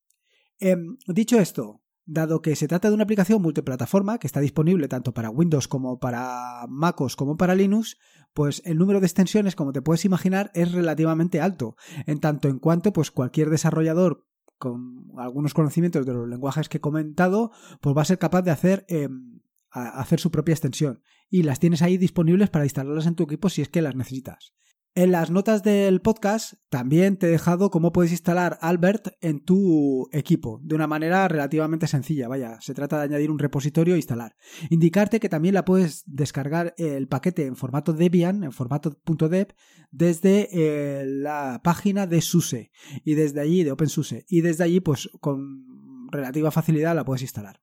Em, 0.58 0.96
dicho 1.06 1.38
esto, 1.38 1.82
dado 2.08 2.40
que 2.40 2.56
se 2.56 2.66
trata 2.66 2.88
de 2.88 2.94
una 2.94 3.04
aplicación 3.04 3.42
multiplataforma 3.42 4.18
que 4.18 4.26
está 4.26 4.40
disponible 4.40 4.88
tanto 4.88 5.12
para 5.12 5.28
Windows 5.28 5.68
como 5.68 6.00
para 6.00 6.64
MacOS 6.66 7.16
como 7.16 7.36
para 7.36 7.54
Linux, 7.54 7.98
pues 8.32 8.62
el 8.64 8.78
número 8.78 8.98
de 9.00 9.06
extensiones, 9.06 9.54
como 9.54 9.72
te 9.72 9.82
puedes 9.82 10.06
imaginar, 10.06 10.50
es 10.54 10.72
relativamente 10.72 11.42
alto, 11.42 11.76
en 12.06 12.18
tanto 12.18 12.48
en 12.48 12.58
cuanto 12.58 12.94
pues 12.94 13.10
cualquier 13.10 13.50
desarrollador 13.50 14.26
con 14.56 15.12
algunos 15.18 15.52
conocimientos 15.52 16.06
de 16.06 16.14
los 16.14 16.26
lenguajes 16.26 16.70
que 16.70 16.78
he 16.78 16.80
comentado, 16.80 17.52
pues 17.82 17.94
va 17.96 18.02
a 18.02 18.06
ser 18.06 18.18
capaz 18.18 18.42
de 18.42 18.50
hacer, 18.52 18.86
em, 18.88 19.40
hacer 19.70 20.18
su 20.18 20.30
propia 20.30 20.54
extensión. 20.54 21.02
Y 21.28 21.42
las 21.42 21.60
tienes 21.60 21.82
ahí 21.82 21.98
disponibles 21.98 22.48
para 22.48 22.64
instalarlas 22.64 23.06
en 23.06 23.14
tu 23.16 23.24
equipo 23.24 23.50
si 23.50 23.60
es 23.60 23.68
que 23.68 23.82
las 23.82 23.94
necesitas. 23.94 24.54
En 24.94 25.12
las 25.12 25.30
notas 25.30 25.62
del 25.62 26.00
podcast 26.00 26.54
también 26.70 27.18
te 27.18 27.28
he 27.28 27.30
dejado 27.30 27.70
cómo 27.70 27.92
puedes 27.92 28.10
instalar 28.10 28.58
Albert 28.60 29.14
en 29.20 29.44
tu 29.44 30.08
equipo 30.10 30.60
de 30.64 30.74
una 30.74 30.88
manera 30.88 31.28
relativamente 31.28 31.86
sencilla. 31.86 32.26
Vaya, 32.26 32.58
se 32.60 32.74
trata 32.74 32.98
de 32.98 33.04
añadir 33.04 33.30
un 33.30 33.38
repositorio 33.38 33.94
e 33.94 33.98
instalar. 33.98 34.36
Indicarte 34.70 35.20
que 35.20 35.28
también 35.28 35.54
la 35.54 35.64
puedes 35.64 36.02
descargar 36.06 36.74
el 36.78 37.06
paquete 37.06 37.46
en 37.46 37.54
formato 37.54 37.92
Debian, 37.92 38.42
en 38.42 38.50
formato 38.50 38.98
.deb, 39.30 39.54
desde 39.92 40.48
eh, 40.50 41.04
la 41.06 41.60
página 41.62 42.06
de 42.06 42.20
SUSE 42.20 42.72
y 43.04 43.14
desde 43.14 43.40
allí, 43.40 43.62
de 43.62 43.72
OpenSUSE. 43.72 44.24
Y 44.28 44.40
desde 44.40 44.64
allí, 44.64 44.80
pues 44.80 45.08
con 45.20 46.08
relativa 46.10 46.50
facilidad 46.50 46.96
la 46.96 47.04
puedes 47.04 47.22
instalar. 47.22 47.60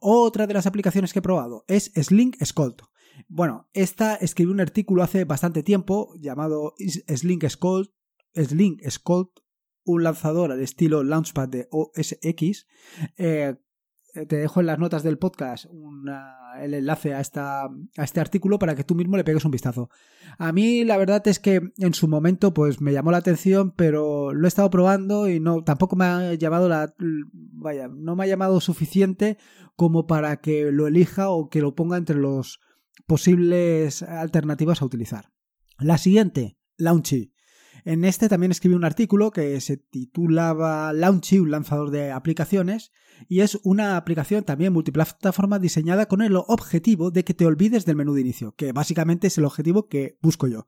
Otra 0.00 0.46
de 0.46 0.54
las 0.54 0.66
aplicaciones 0.66 1.12
que 1.12 1.20
he 1.20 1.22
probado 1.22 1.64
es 1.68 1.92
Slink. 1.94 2.36
Bueno, 3.28 3.68
esta 3.72 4.14
escribí 4.16 4.50
un 4.50 4.60
artículo 4.60 5.02
hace 5.02 5.24
bastante 5.24 5.62
tiempo 5.62 6.14
llamado 6.18 6.74
Slink 6.78 7.48
Scold, 7.48 7.90
Slink 8.34 8.82
un 9.84 10.02
lanzador 10.02 10.52
al 10.52 10.60
estilo 10.60 11.02
Launchpad 11.02 11.48
de 11.48 11.68
OS 11.70 12.18
X. 12.20 12.66
Eh, 13.16 13.56
te 14.28 14.36
dejo 14.36 14.60
en 14.60 14.66
las 14.66 14.78
notas 14.78 15.02
del 15.02 15.18
podcast 15.18 15.66
el 16.60 16.72
enlace 16.72 17.12
a, 17.12 17.20
esta, 17.20 17.64
a 17.64 18.04
este 18.04 18.20
artículo 18.20 18.58
para 18.58 18.74
que 18.74 18.84
tú 18.84 18.94
mismo 18.94 19.16
le 19.16 19.24
pegues 19.24 19.44
un 19.44 19.50
vistazo. 19.50 19.90
A 20.38 20.52
mí 20.52 20.84
la 20.84 20.96
verdad 20.96 21.26
es 21.28 21.38
que 21.38 21.60
en 21.76 21.92
su 21.92 22.08
momento 22.08 22.54
pues 22.54 22.80
me 22.80 22.92
llamó 22.92 23.10
la 23.10 23.18
atención, 23.18 23.72
pero 23.72 24.32
lo 24.32 24.46
he 24.46 24.48
estado 24.48 24.70
probando 24.70 25.28
y 25.28 25.38
no 25.38 25.62
tampoco 25.64 25.96
me 25.96 26.06
ha 26.06 26.34
llamado 26.34 26.68
la 26.68 26.94
vaya, 26.98 27.88
no 27.88 28.16
me 28.16 28.24
ha 28.24 28.26
llamado 28.26 28.60
suficiente 28.60 29.36
como 29.76 30.06
para 30.06 30.38
que 30.38 30.72
lo 30.72 30.86
elija 30.86 31.28
o 31.28 31.50
que 31.50 31.60
lo 31.60 31.74
ponga 31.74 31.98
entre 31.98 32.16
los 32.16 32.60
posibles 33.06 34.02
alternativas 34.02 34.82
a 34.82 34.84
utilizar. 34.84 35.32
La 35.78 35.98
siguiente, 35.98 36.58
Launchy. 36.76 37.32
En 37.84 38.04
este 38.04 38.28
también 38.28 38.50
escribí 38.50 38.74
un 38.74 38.84
artículo 38.84 39.30
que 39.30 39.60
se 39.60 39.76
titulaba 39.76 40.92
Launchy, 40.92 41.38
un 41.38 41.50
lanzador 41.52 41.90
de 41.90 42.10
aplicaciones, 42.10 42.90
y 43.28 43.40
es 43.40 43.60
una 43.62 43.96
aplicación 43.96 44.44
también 44.44 44.72
multiplataforma 44.72 45.58
diseñada 45.58 46.06
con 46.06 46.22
el 46.22 46.36
objetivo 46.36 47.10
de 47.10 47.24
que 47.24 47.34
te 47.34 47.46
olvides 47.46 47.84
del 47.84 47.96
menú 47.96 48.14
de 48.14 48.22
inicio, 48.22 48.54
que 48.56 48.72
básicamente 48.72 49.28
es 49.28 49.38
el 49.38 49.44
objetivo 49.44 49.86
que 49.86 50.18
busco 50.20 50.48
yo. 50.48 50.66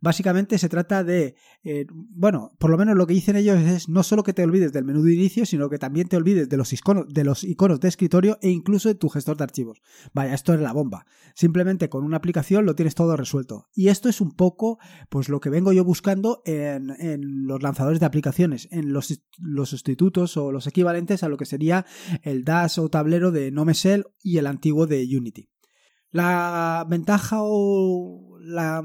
Básicamente 0.00 0.58
se 0.58 0.68
trata 0.68 1.04
de, 1.04 1.34
eh, 1.62 1.86
bueno, 1.90 2.52
por 2.58 2.70
lo 2.70 2.78
menos 2.78 2.96
lo 2.96 3.06
que 3.06 3.14
dicen 3.14 3.36
ellos 3.36 3.58
es 3.58 3.88
no 3.88 4.02
solo 4.02 4.22
que 4.22 4.32
te 4.32 4.42
olvides 4.42 4.72
del 4.72 4.84
menú 4.84 5.02
de 5.02 5.14
inicio, 5.14 5.46
sino 5.46 5.68
que 5.68 5.78
también 5.78 6.08
te 6.08 6.16
olvides 6.16 6.48
de 6.48 6.56
los 6.56 6.72
iconos 6.72 7.06
de, 7.08 7.24
los 7.24 7.44
iconos 7.44 7.80
de 7.80 7.88
escritorio 7.88 8.38
e 8.40 8.50
incluso 8.50 8.88
de 8.88 8.94
tu 8.94 9.08
gestor 9.08 9.36
de 9.36 9.44
archivos. 9.44 9.82
Vaya, 10.12 10.34
esto 10.34 10.54
es 10.54 10.60
la 10.60 10.72
bomba. 10.72 11.06
Simplemente 11.34 11.88
con 11.88 12.04
una 12.04 12.16
aplicación 12.16 12.66
lo 12.66 12.74
tienes 12.74 12.94
todo 12.94 13.16
resuelto. 13.16 13.68
Y 13.74 13.88
esto 13.88 14.08
es 14.08 14.20
un 14.20 14.32
poco, 14.32 14.78
pues 15.08 15.28
lo 15.28 15.40
que 15.40 15.50
vengo 15.50 15.72
yo 15.72 15.84
buscando 15.84 16.42
en, 16.44 16.90
los 17.46 17.62
lanzadores 17.62 18.00
de 18.00 18.06
aplicaciones, 18.06 18.68
en 18.70 18.92
los, 18.92 19.22
los 19.38 19.70
sustitutos 19.70 20.36
o 20.36 20.52
los 20.52 20.66
equivalentes 20.66 21.22
a 21.22 21.28
lo 21.28 21.36
que 21.36 21.46
sería 21.46 21.86
el 22.22 22.44
DAS 22.44 22.78
o 22.78 22.88
tablero 22.88 23.30
de 23.30 23.50
Nomesel 23.50 24.04
y 24.22 24.38
el 24.38 24.46
antiguo 24.46 24.86
de 24.86 25.04
Unity. 25.04 25.48
La 26.10 26.84
ventaja 26.88 27.38
o 27.40 28.36
la 28.40 28.82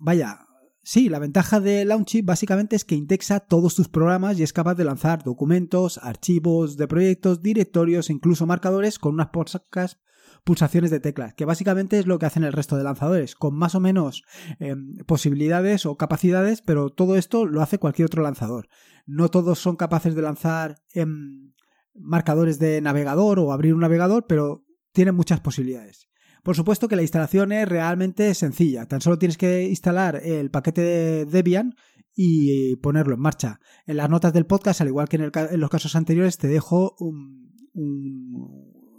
vaya, 0.00 0.46
sí, 0.82 1.08
la 1.08 1.18
ventaja 1.18 1.60
de 1.60 1.84
Launchy 1.84 2.22
básicamente 2.22 2.76
es 2.76 2.84
que 2.84 2.94
indexa 2.94 3.40
todos 3.40 3.74
tus 3.74 3.88
programas 3.88 4.38
y 4.38 4.42
es 4.42 4.52
capaz 4.52 4.74
de 4.74 4.84
lanzar 4.84 5.22
documentos, 5.22 5.98
archivos 5.98 6.76
de 6.76 6.88
proyectos, 6.88 7.42
directorios 7.42 8.10
e 8.10 8.12
incluso 8.12 8.46
marcadores 8.46 8.98
con 8.98 9.14
unas 9.14 9.28
pocas 9.28 10.00
pulsaciones 10.44 10.90
de 10.90 11.00
teclas, 11.00 11.34
que 11.34 11.44
básicamente 11.44 11.98
es 11.98 12.06
lo 12.06 12.18
que 12.18 12.26
hacen 12.26 12.44
el 12.44 12.52
resto 12.52 12.76
de 12.76 12.84
lanzadores, 12.84 13.34
con 13.34 13.54
más 13.54 13.74
o 13.74 13.80
menos 13.80 14.22
em, 14.58 14.96
posibilidades 15.06 15.84
o 15.84 15.96
capacidades, 15.96 16.62
pero 16.62 16.90
todo 16.90 17.16
esto 17.16 17.44
lo 17.44 17.60
hace 17.60 17.78
cualquier 17.78 18.06
otro 18.06 18.22
lanzador. 18.22 18.68
No 19.06 19.28
todos 19.30 19.58
son 19.58 19.76
capaces 19.76 20.14
de 20.14 20.22
lanzar 20.22 20.76
em, 20.94 21.52
marcadores 21.94 22.58
de 22.58 22.80
navegador 22.80 23.38
o 23.40 23.52
abrir 23.52 23.74
un 23.74 23.80
navegador, 23.80 24.26
pero 24.26 24.64
tienen 24.92 25.14
muchas 25.14 25.40
posibilidades. 25.40 26.08
Por 26.42 26.56
supuesto 26.56 26.88
que 26.88 26.96
la 26.96 27.02
instalación 27.02 27.52
es 27.52 27.68
realmente 27.68 28.34
sencilla. 28.34 28.86
Tan 28.86 29.00
solo 29.00 29.18
tienes 29.18 29.36
que 29.36 29.68
instalar 29.68 30.16
el 30.24 30.50
paquete 30.50 30.80
de 30.80 31.24
Debian 31.26 31.74
y 32.14 32.76
ponerlo 32.76 33.14
en 33.14 33.20
marcha. 33.20 33.60
En 33.86 33.96
las 33.96 34.10
notas 34.10 34.32
del 34.32 34.46
podcast, 34.46 34.80
al 34.80 34.88
igual 34.88 35.08
que 35.08 35.16
en, 35.16 35.60
los 35.60 35.70
casos 35.70 35.94
anteriores, 35.94 36.38
te 36.38 36.48
dejo 36.48 36.96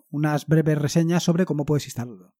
unas 0.09 0.47
breves 0.47 0.77
reseñas 0.77 1.23
sobre 1.23 1.45
cómo 1.45 1.65
puedes 1.65 1.85
instalarlo. 1.85 2.33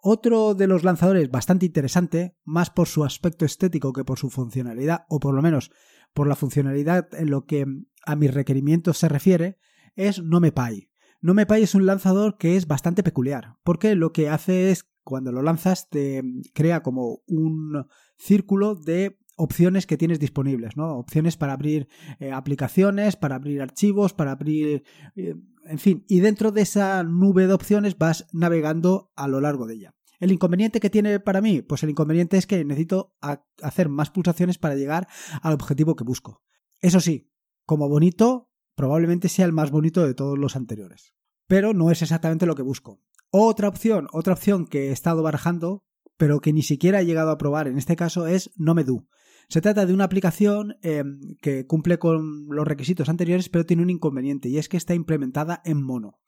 Otro 0.00 0.54
de 0.54 0.68
los 0.68 0.84
lanzadores 0.84 1.30
bastante 1.30 1.66
interesante, 1.66 2.36
más 2.44 2.70
por 2.70 2.86
su 2.86 3.04
aspecto 3.04 3.44
estético 3.44 3.92
que 3.92 4.04
por 4.04 4.18
su 4.18 4.30
funcionalidad, 4.30 5.06
o 5.08 5.18
por 5.18 5.34
lo 5.34 5.42
menos 5.42 5.70
por 6.14 6.28
la 6.28 6.36
funcionalidad 6.36 7.08
en 7.14 7.30
lo 7.30 7.46
que 7.46 7.66
a 8.06 8.16
mis 8.16 8.32
requerimientos 8.32 8.98
se 8.98 9.08
refiere, 9.08 9.58
es 9.96 10.22
NomePy. 10.22 10.87
NomePy 11.20 11.62
es 11.62 11.74
un 11.74 11.86
lanzador 11.86 12.38
que 12.38 12.56
es 12.56 12.66
bastante 12.66 13.02
peculiar, 13.02 13.56
porque 13.64 13.94
lo 13.94 14.12
que 14.12 14.28
hace 14.28 14.70
es, 14.70 14.88
cuando 15.02 15.32
lo 15.32 15.42
lanzas, 15.42 15.88
te 15.88 16.22
crea 16.54 16.82
como 16.82 17.22
un 17.26 17.86
círculo 18.16 18.74
de 18.74 19.18
opciones 19.36 19.86
que 19.86 19.96
tienes 19.96 20.18
disponibles, 20.18 20.76
¿no? 20.76 20.96
Opciones 20.98 21.36
para 21.36 21.52
abrir 21.52 21.88
eh, 22.18 22.32
aplicaciones, 22.32 23.16
para 23.16 23.36
abrir 23.36 23.62
archivos, 23.62 24.12
para 24.12 24.32
abrir... 24.32 24.82
Eh, 25.16 25.34
en 25.64 25.78
fin, 25.78 26.04
y 26.08 26.20
dentro 26.20 26.50
de 26.50 26.62
esa 26.62 27.02
nube 27.04 27.46
de 27.46 27.52
opciones 27.52 27.98
vas 27.98 28.26
navegando 28.32 29.12
a 29.16 29.28
lo 29.28 29.40
largo 29.40 29.66
de 29.66 29.74
ella. 29.74 29.94
¿El 30.18 30.32
inconveniente 30.32 30.80
que 30.80 30.90
tiene 30.90 31.20
para 31.20 31.40
mí? 31.40 31.62
Pues 31.62 31.82
el 31.82 31.90
inconveniente 31.90 32.36
es 32.36 32.46
que 32.46 32.64
necesito 32.64 33.14
hacer 33.62 33.88
más 33.88 34.10
pulsaciones 34.10 34.58
para 34.58 34.74
llegar 34.74 35.06
al 35.42 35.52
objetivo 35.52 35.94
que 35.94 36.04
busco. 36.04 36.42
Eso 36.80 37.00
sí, 37.00 37.30
como 37.64 37.88
bonito, 37.88 38.50
probablemente 38.78 39.28
sea 39.28 39.44
el 39.44 39.52
más 39.52 39.72
bonito 39.72 40.06
de 40.06 40.14
todos 40.14 40.38
los 40.38 40.54
anteriores. 40.54 41.12
Pero 41.48 41.74
no 41.74 41.90
es 41.90 42.00
exactamente 42.00 42.46
lo 42.46 42.54
que 42.54 42.62
busco. 42.62 43.02
Otra 43.30 43.66
opción, 43.66 44.06
otra 44.12 44.34
opción 44.34 44.66
que 44.66 44.88
he 44.88 44.92
estado 44.92 45.20
barajando, 45.24 45.84
pero 46.16 46.38
que 46.40 46.52
ni 46.52 46.62
siquiera 46.62 47.00
he 47.00 47.04
llegado 47.04 47.32
a 47.32 47.38
probar 47.38 47.66
en 47.66 47.76
este 47.76 47.96
caso, 47.96 48.28
es 48.28 48.52
Nomedu. 48.56 49.08
Se 49.48 49.60
trata 49.60 49.84
de 49.84 49.92
una 49.92 50.04
aplicación 50.04 50.76
em, 50.82 51.18
que 51.42 51.66
cumple 51.66 51.98
con 51.98 52.46
los 52.50 52.68
requisitos 52.68 53.08
anteriores, 53.08 53.48
pero 53.48 53.66
tiene 53.66 53.82
un 53.82 53.90
inconveniente, 53.90 54.48
y 54.48 54.58
es 54.58 54.68
que 54.68 54.76
está 54.76 54.94
implementada 54.94 55.60
en 55.64 55.82
mono. 55.82 56.20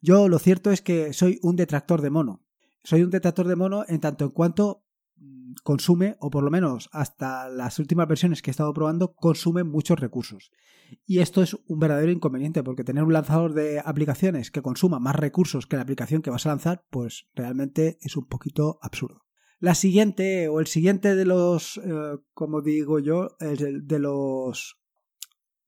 Yo 0.00 0.28
lo 0.28 0.40
cierto 0.40 0.72
es 0.72 0.82
que 0.82 1.12
soy 1.12 1.38
un 1.40 1.54
detractor 1.54 2.02
de 2.02 2.10
mono. 2.10 2.44
Soy 2.82 3.04
un 3.04 3.10
detractor 3.10 3.46
de 3.46 3.54
mono 3.54 3.84
en 3.86 4.00
tanto 4.00 4.24
en 4.24 4.32
cuanto 4.32 4.84
consume, 5.62 6.16
o 6.20 6.30
por 6.30 6.42
lo 6.42 6.50
menos 6.50 6.88
hasta 6.92 7.48
las 7.48 7.78
últimas 7.78 8.08
versiones 8.08 8.42
que 8.42 8.50
he 8.50 8.52
estado 8.52 8.72
probando, 8.72 9.14
consume 9.14 9.64
muchos 9.64 9.98
recursos. 9.98 10.50
Y 11.06 11.20
esto 11.20 11.42
es 11.42 11.56
un 11.66 11.78
verdadero 11.78 12.12
inconveniente, 12.12 12.62
porque 12.62 12.84
tener 12.84 13.04
un 13.04 13.12
lanzador 13.12 13.54
de 13.54 13.80
aplicaciones 13.84 14.50
que 14.50 14.62
consuma 14.62 14.98
más 14.98 15.16
recursos 15.16 15.66
que 15.66 15.76
la 15.76 15.82
aplicación 15.82 16.22
que 16.22 16.30
vas 16.30 16.46
a 16.46 16.50
lanzar, 16.50 16.84
pues 16.90 17.26
realmente 17.34 17.98
es 18.00 18.16
un 18.16 18.26
poquito 18.26 18.78
absurdo. 18.82 19.22
La 19.58 19.74
siguiente, 19.74 20.48
o 20.48 20.58
el 20.58 20.66
siguiente 20.66 21.14
de 21.14 21.24
los, 21.24 21.76
eh, 21.76 22.18
como 22.34 22.62
digo 22.62 22.98
yo, 22.98 23.36
de 23.38 23.98
los 24.00 24.82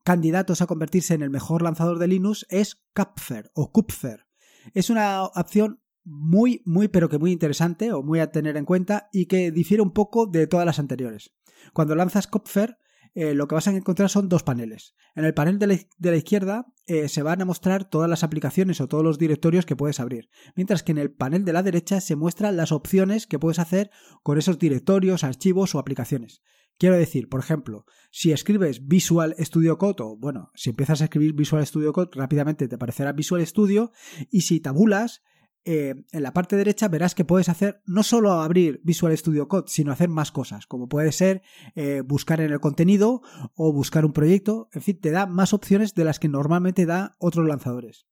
candidatos 0.02 0.60
a 0.60 0.66
convertirse 0.66 1.14
en 1.14 1.22
el 1.22 1.30
mejor 1.30 1.62
lanzador 1.62 1.98
de 1.98 2.08
Linux 2.08 2.44
es 2.50 2.82
Kupfer 2.94 3.50
o 3.54 3.72
Kupfer. 3.72 4.26
Es 4.74 4.90
una 4.90 5.24
opción 5.24 5.80
muy, 6.04 6.62
muy, 6.64 6.88
pero 6.88 7.08
que 7.08 7.18
muy 7.18 7.32
interesante 7.32 7.92
o 7.92 8.02
muy 8.02 8.20
a 8.20 8.30
tener 8.30 8.56
en 8.56 8.64
cuenta 8.64 9.08
y 9.12 9.26
que 9.26 9.50
difiere 9.50 9.82
un 9.82 9.92
poco 9.92 10.26
de 10.26 10.46
todas 10.46 10.66
las 10.66 10.78
anteriores. 10.78 11.34
Cuando 11.72 11.94
lanzas 11.94 12.26
Kupfer, 12.26 12.76
eh, 13.14 13.34
lo 13.34 13.46
que 13.46 13.54
vas 13.54 13.68
a 13.68 13.70
encontrar 13.70 14.10
son 14.10 14.28
dos 14.28 14.42
paneles. 14.42 14.94
En 15.14 15.24
el 15.24 15.34
panel 15.34 15.60
de 15.60 15.86
la, 16.10 16.16
izquierda 16.16 16.66
eh, 16.86 17.08
se 17.08 17.22
van 17.22 17.40
a 17.40 17.44
mostrar 17.44 17.88
todas 17.88 18.10
las 18.10 18.24
aplicaciones 18.24 18.80
o 18.80 18.88
todos 18.88 19.04
los 19.04 19.18
directorios 19.18 19.66
que 19.66 19.76
puedes 19.76 20.00
abrir, 20.00 20.28
mientras 20.56 20.82
que 20.82 20.90
en 20.92 20.98
el 20.98 21.12
panel 21.12 21.44
de 21.44 21.52
la 21.52 21.62
derecha 21.62 22.00
se 22.00 22.16
muestran 22.16 22.56
las 22.56 22.72
opciones 22.72 23.28
que 23.28 23.38
puedes 23.38 23.60
hacer 23.60 23.90
con 24.24 24.36
esos 24.36 24.58
directorios, 24.58 25.22
archivos 25.22 25.74
o 25.74 25.78
aplicaciones. 25.78 26.42
Quiero 26.76 26.96
decir, 26.96 27.28
por 27.28 27.38
ejemplo, 27.38 27.86
si 28.10 28.32
escribes 28.32 28.88
Visual 28.88 29.36
Studio 29.38 29.78
Code 29.78 30.02
o, 30.02 30.16
bueno, 30.16 30.50
si 30.56 30.70
empiezas 30.70 31.00
a 31.00 31.04
escribir 31.04 31.34
Visual 31.34 31.64
Studio 31.64 31.92
Code, 31.92 32.10
rápidamente 32.14 32.66
te 32.66 32.74
aparecerá 32.74 33.12
Visual 33.12 33.46
Studio 33.46 33.92
y 34.28 34.40
si 34.40 34.58
tabulas, 34.58 35.22
eh, 35.64 35.94
en 36.12 36.22
la 36.22 36.32
parte 36.32 36.56
derecha 36.56 36.88
verás 36.88 37.14
que 37.14 37.24
puedes 37.24 37.48
hacer 37.48 37.82
no 37.86 38.02
solo 38.02 38.32
abrir 38.32 38.80
Visual 38.84 39.16
Studio 39.16 39.48
Code, 39.48 39.64
sino 39.68 39.92
hacer 39.92 40.08
más 40.08 40.30
cosas, 40.30 40.66
como 40.66 40.88
puede 40.88 41.12
ser 41.12 41.42
eh, 41.74 42.02
buscar 42.02 42.40
en 42.40 42.52
el 42.52 42.60
contenido 42.60 43.22
o 43.54 43.72
buscar 43.72 44.04
un 44.04 44.12
proyecto, 44.12 44.68
en 44.72 44.82
fin, 44.82 45.00
te 45.00 45.10
da 45.10 45.26
más 45.26 45.52
opciones 45.52 45.94
de 45.94 46.04
las 46.04 46.18
que 46.18 46.28
normalmente 46.28 46.86
da 46.86 47.16
otros 47.18 47.46
lanzadores. 47.46 48.06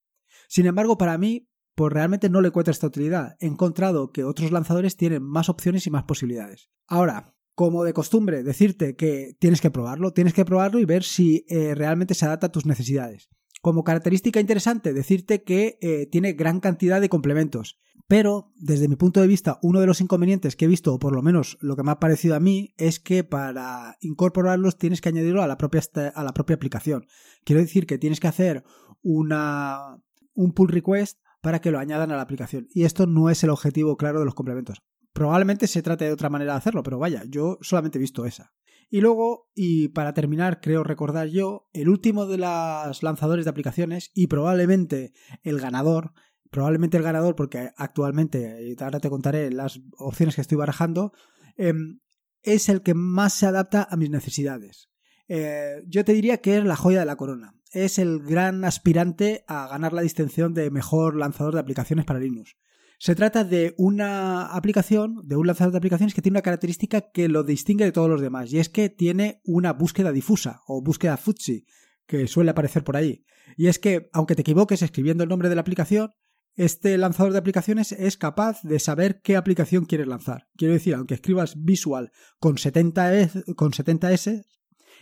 Sin 0.49 0.67
embargo, 0.67 0.99
para 0.99 1.19
mí, 1.19 1.49
pues 1.75 1.93
realmente 1.93 2.29
no 2.29 2.41
le 2.41 2.49
encuentro 2.49 2.73
esta 2.73 2.87
utilidad. 2.87 3.37
He 3.41 3.47
encontrado 3.47 4.13
que 4.13 4.25
otros 4.25 4.51
lanzadores 4.51 4.97
tienen 4.97 5.23
más 5.23 5.49
opciones 5.49 5.87
y 5.87 5.91
más 5.91 6.05
posibilidades. 6.05 6.71
Ahora, 6.87 7.35
como 7.55 7.85
de 7.85 7.93
costumbre, 7.93 8.43
decirte 8.43 8.97
que 8.97 9.37
tienes 9.39 9.61
que 9.61 9.71
probarlo, 9.71 10.13
tienes 10.13 10.35
que 10.35 10.45
probarlo 10.45 10.79
y 10.79 10.85
ver 10.85 11.05
si 11.05 11.45
eh, 11.49 11.75
realmente 11.75 12.15
se 12.15 12.25
adapta 12.25 12.47
a 12.47 12.53
tus 12.53 12.67
necesidades. 12.67 13.29
Como 13.62 13.85
característica 13.85 14.40
interesante, 14.40 14.92
decirte 14.92 15.45
que 15.45 15.78
eh, 15.81 16.07
tiene 16.11 16.33
gran 16.33 16.61
cantidad 16.61 17.00
de 17.00 17.09
complementos. 17.09 17.78
Pero, 18.09 18.52
desde 18.57 18.88
mi 18.88 18.97
punto 18.97 19.21
de 19.21 19.28
vista, 19.28 19.59
uno 19.62 19.81
de 19.81 19.87
los 19.87 20.00
inconvenientes 20.00 20.57
que 20.57 20.64
he 20.64 20.69
visto, 20.69 20.92
o 20.92 20.99
por 20.99 21.14
lo 21.14 21.23
menos 21.23 21.57
lo 21.61 21.76
que 21.76 21.85
me 21.85 21.92
ha 21.92 22.00
parecido 22.00 22.35
a 22.35 22.40
mí, 22.40 22.75
es 22.76 22.99
que 22.99 23.23
para 23.23 23.97
incorporarlos 24.00 24.76
tienes 24.76 25.00
que 25.00 25.09
añadirlo 25.09 25.42
a 25.42 25.47
la 25.47 25.57
propia, 25.57 25.81
a 26.14 26.25
la 26.25 26.35
propia 26.35 26.57
aplicación. 26.57 27.07
Quiero 27.45 27.62
decir 27.62 27.87
que 27.87 27.99
tienes 27.99 28.19
que 28.19 28.26
hacer 28.26 28.64
una, 29.00 30.02
un 30.35 30.52
pull 30.52 30.69
request 30.69 31.21
para 31.40 31.61
que 31.61 31.71
lo 31.71 31.78
añadan 31.78 32.11
a 32.11 32.16
la 32.16 32.22
aplicación. 32.22 32.66
Y 32.75 32.85
esto 32.85 33.07
no 33.07 33.31
es 33.31 33.44
el 33.44 33.51
objetivo 33.51 33.96
claro 33.96 34.18
de 34.18 34.25
los 34.25 34.35
complementos. 34.35 34.83
Probablemente 35.12 35.66
se 35.68 35.83
trate 35.83 36.05
de 36.05 36.12
otra 36.12 36.31
manera 36.31 36.53
de 36.53 36.59
hacerlo, 36.59 36.83
pero 36.83 36.98
vaya, 36.98 37.22
yo 37.29 37.59
solamente 37.61 37.98
he 37.98 38.01
visto 38.01 38.27
esa. 38.27 38.53
Y 38.92 39.00
luego, 39.00 39.50
y 39.55 39.88
para 39.88 40.12
terminar, 40.12 40.61
creo 40.61 40.85
recordar 40.85 41.28
yo, 41.28 41.66
el 41.72 41.88
último 41.88 42.26
de 42.26 42.37
los 42.37 43.02
lanzadores 43.02 43.46
de 43.46 43.50
aplicaciones 43.50 44.11
y 44.12 44.26
probablemente 44.26 45.14
el 45.42 45.59
ganador, 45.61 46.12
probablemente 46.50 46.98
el 46.98 47.02
ganador 47.02 47.35
porque 47.35 47.70
actualmente, 47.78 48.76
ahora 48.81 49.00
te 49.00 49.09
contaré 49.09 49.50
las 49.50 49.81
opciones 49.96 50.35
que 50.35 50.42
estoy 50.42 50.59
barajando, 50.59 51.12
em, 51.57 52.00
es 52.42 52.68
el 52.68 52.83
que 52.83 52.92
más 52.92 53.33
se 53.33 53.46
adapta 53.46 53.88
a 53.90 53.96
mis 53.96 54.11
necesidades. 54.11 54.90
Eh, 55.26 55.83
yo 55.87 56.05
te 56.05 56.12
diría 56.12 56.42
que 56.42 56.59
es 56.59 56.64
la 56.64 56.76
joya 56.76 57.00
de 57.00 57.07
la 57.07 57.16
corona. 57.16 57.55
Es 57.70 57.98
el 57.98 58.18
gran 58.20 58.62
aspirante 58.62 59.42
a 59.48 59.68
ganar 59.68 59.94
la 59.94 60.02
distinción 60.02 60.52
de 60.52 60.70
mejor 60.70 61.16
lanzador 61.16 61.55
de 61.55 61.61
aplicaciones 61.61 62.05
para 62.05 62.20
Linux. 62.20 62.59
Se 63.03 63.17
trata 63.17 63.43
de 63.43 63.75
una 63.79 64.47
aplicación, 64.55 65.23
de 65.25 65.35
un 65.35 65.49
lanzador 65.49 65.73
de 65.73 65.79
aplicaciones 65.79 66.15
que 66.15 66.23
tiene 66.23 66.35
una 66.35 66.43
característica 66.43 67.11
que 67.11 67.27
lo 67.27 67.43
distingue 67.43 67.85
de 67.85 67.91
todos 67.91 68.09
los 68.09 68.21
demás, 68.21 68.53
y 68.53 68.61
es 68.61 68.69
que 68.69 68.91
tiene 68.91 69.41
una 69.43 69.73
búsqueda 69.73 70.12
difusa 70.12 70.61
o 70.69 70.81
búsqueda 70.83 71.17
futsi, 71.17 71.67
que 72.07 72.29
suele 72.29 72.53
aparecer 72.53 72.85
por 72.85 72.97
ahí. 72.97 73.25
Y 73.57 73.67
es 73.67 73.81
que, 73.81 74.09
aunque 74.12 74.37
te 74.37 74.43
equivoques 74.43 74.83
escribiendo 74.83 75.25
el 75.25 75.31
nombre 75.31 75.49
de 75.49 75.57
la 75.57 75.62
aplicación, 75.62 76.12
este 76.55 76.97
lanzador 76.97 77.33
de 77.33 77.41
aplicaciones 77.41 77.91
es 77.91 78.17
capaz 78.17 78.62
de 78.62 78.79
saber 78.79 79.21
qué 79.21 79.35
aplicación 79.35 79.85
quieres 79.85 80.07
lanzar. 80.07 80.47
Quiero 80.57 80.75
decir, 80.75 80.95
aunque 80.95 81.15
escribas 81.15 81.55
Visual 81.61 82.12
con 82.38 82.57
70 82.57 83.19
S, 83.19 83.45
con 83.57 83.75
70 83.75 84.12
S 84.12 84.45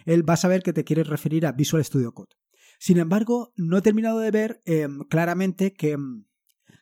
él 0.06 0.26
va 0.26 0.32
a 0.32 0.38
saber 0.38 0.62
que 0.62 0.72
te 0.72 0.84
quieres 0.84 1.06
referir 1.06 1.44
a 1.44 1.52
Visual 1.52 1.84
Studio 1.84 2.14
Code. 2.14 2.34
Sin 2.78 2.96
embargo, 2.96 3.52
no 3.56 3.76
he 3.76 3.82
terminado 3.82 4.20
de 4.20 4.30
ver 4.30 4.62
em, 4.64 5.00
claramente 5.00 5.74
que 5.74 5.90
em, 5.90 6.24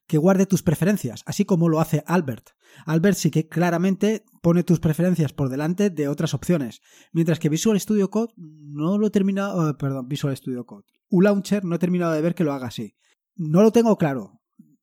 que 0.09 0.19
guarde 0.19 0.47
tus 0.47 0.63
preferencias, 0.63 1.23
así 1.27 1.45
como 1.45 1.69
lo 1.69 1.81
hace 1.81 2.03
Albert. 2.07 2.49
Albert 2.87 3.19
sí 3.19 3.31
que 3.31 3.47
claramente 3.47 4.25
pone 4.41 4.65
tus 4.65 4.81
preferencias 4.81 5.35
por 5.35 5.51
delante 5.51 5.91
de 5.91 6.09
otras 6.09 6.33
opciones, 6.33 6.81
mientras 7.13 7.39
que 7.39 7.51
Visual 7.51 7.79
Studio 7.79 8.11
Code 8.11 8.33
no 8.37 8.97
lo 8.97 9.07
he 9.07 9.11
terminado, 9.11 9.71
oh, 9.71 9.77
perdón, 9.77 10.09
Visual 10.09 10.35
Studio 10.35 10.65
Code. 10.65 10.87
launcher 11.11 11.63
no 11.63 11.77
he 11.77 11.79
terminado 11.79 12.15
de 12.15 12.23
ver 12.23 12.35
que 12.35 12.43
lo 12.43 12.55
haga 12.55 12.69
así. 12.69 12.97
No 13.37 13.63
lo 13.63 13.71
tengo 13.71 13.99
claro, 13.99 14.41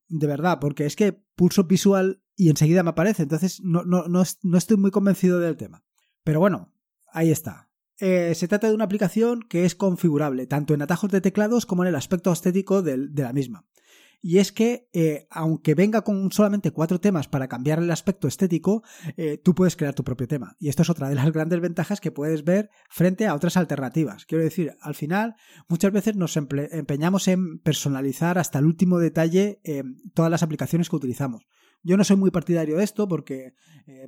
de 0.08 0.26
verdad, 0.28 0.58
porque 0.60 0.86
es 0.86 0.94
que 0.94 1.12
pulso 1.34 1.64
Visual 1.64 2.22
y 2.36 2.48
enseguida 2.48 2.84
me 2.84 2.90
aparece, 2.90 3.24
entonces 3.24 3.60
no, 3.64 3.82
no, 3.82 4.04
no, 4.06 4.58
estoy 4.58 4.76
muy 4.76 4.92
convencido 4.92 5.40
del 5.40 5.56
tema. 5.56 5.84
Pero 6.22 6.38
bueno, 6.38 6.72
ahí 7.12 7.32
está. 7.32 7.68
Eh, 7.98 8.32
se 8.36 8.46
trata 8.46 8.68
de 8.68 8.74
una 8.74 8.84
aplicación 8.84 9.42
que 9.42 9.64
es 9.64 9.74
configurable, 9.74 10.46
tanto 10.46 10.72
en 10.72 10.82
atajos 10.82 11.10
de 11.10 11.20
teclados 11.20 11.66
como 11.66 11.82
en 11.82 11.88
el 11.88 11.96
aspecto 11.96 12.30
estético 12.30 12.82
de 12.82 13.10
la 13.12 13.32
misma 13.32 13.66
y 14.28 14.38
es 14.40 14.50
que 14.50 14.88
eh, 14.92 15.28
aunque 15.30 15.76
venga 15.76 16.02
con 16.02 16.32
solamente 16.32 16.72
cuatro 16.72 16.98
temas 16.98 17.28
para 17.28 17.46
cambiar 17.46 17.78
el 17.78 17.92
aspecto 17.92 18.26
estético, 18.26 18.82
eh, 19.16 19.38
tú 19.38 19.54
puedes 19.54 19.76
crear 19.76 19.94
tu 19.94 20.02
propio 20.02 20.26
tema. 20.26 20.56
Y 20.58 20.68
esto 20.68 20.82
es 20.82 20.90
otra 20.90 21.08
de 21.08 21.14
las 21.14 21.30
grandes 21.32 21.60
ventajas 21.60 22.00
que 22.00 22.10
puedes 22.10 22.42
ver 22.42 22.68
frente 22.90 23.28
a 23.28 23.36
otras 23.36 23.56
alternativas. 23.56 24.26
Quiero 24.26 24.42
decir, 24.42 24.74
al 24.80 24.96
final 24.96 25.36
muchas 25.68 25.92
veces 25.92 26.16
nos 26.16 26.36
empeñamos 26.36 27.28
en 27.28 27.60
personalizar 27.60 28.36
hasta 28.36 28.58
el 28.58 28.64
último 28.64 28.98
detalle 28.98 29.60
eh, 29.62 29.84
todas 30.12 30.32
las 30.32 30.42
aplicaciones 30.42 30.90
que 30.90 30.96
utilizamos. 30.96 31.46
Yo 31.84 31.96
no 31.96 32.02
soy 32.02 32.16
muy 32.16 32.32
partidario 32.32 32.78
de 32.78 32.82
esto 32.82 33.06
porque 33.06 33.54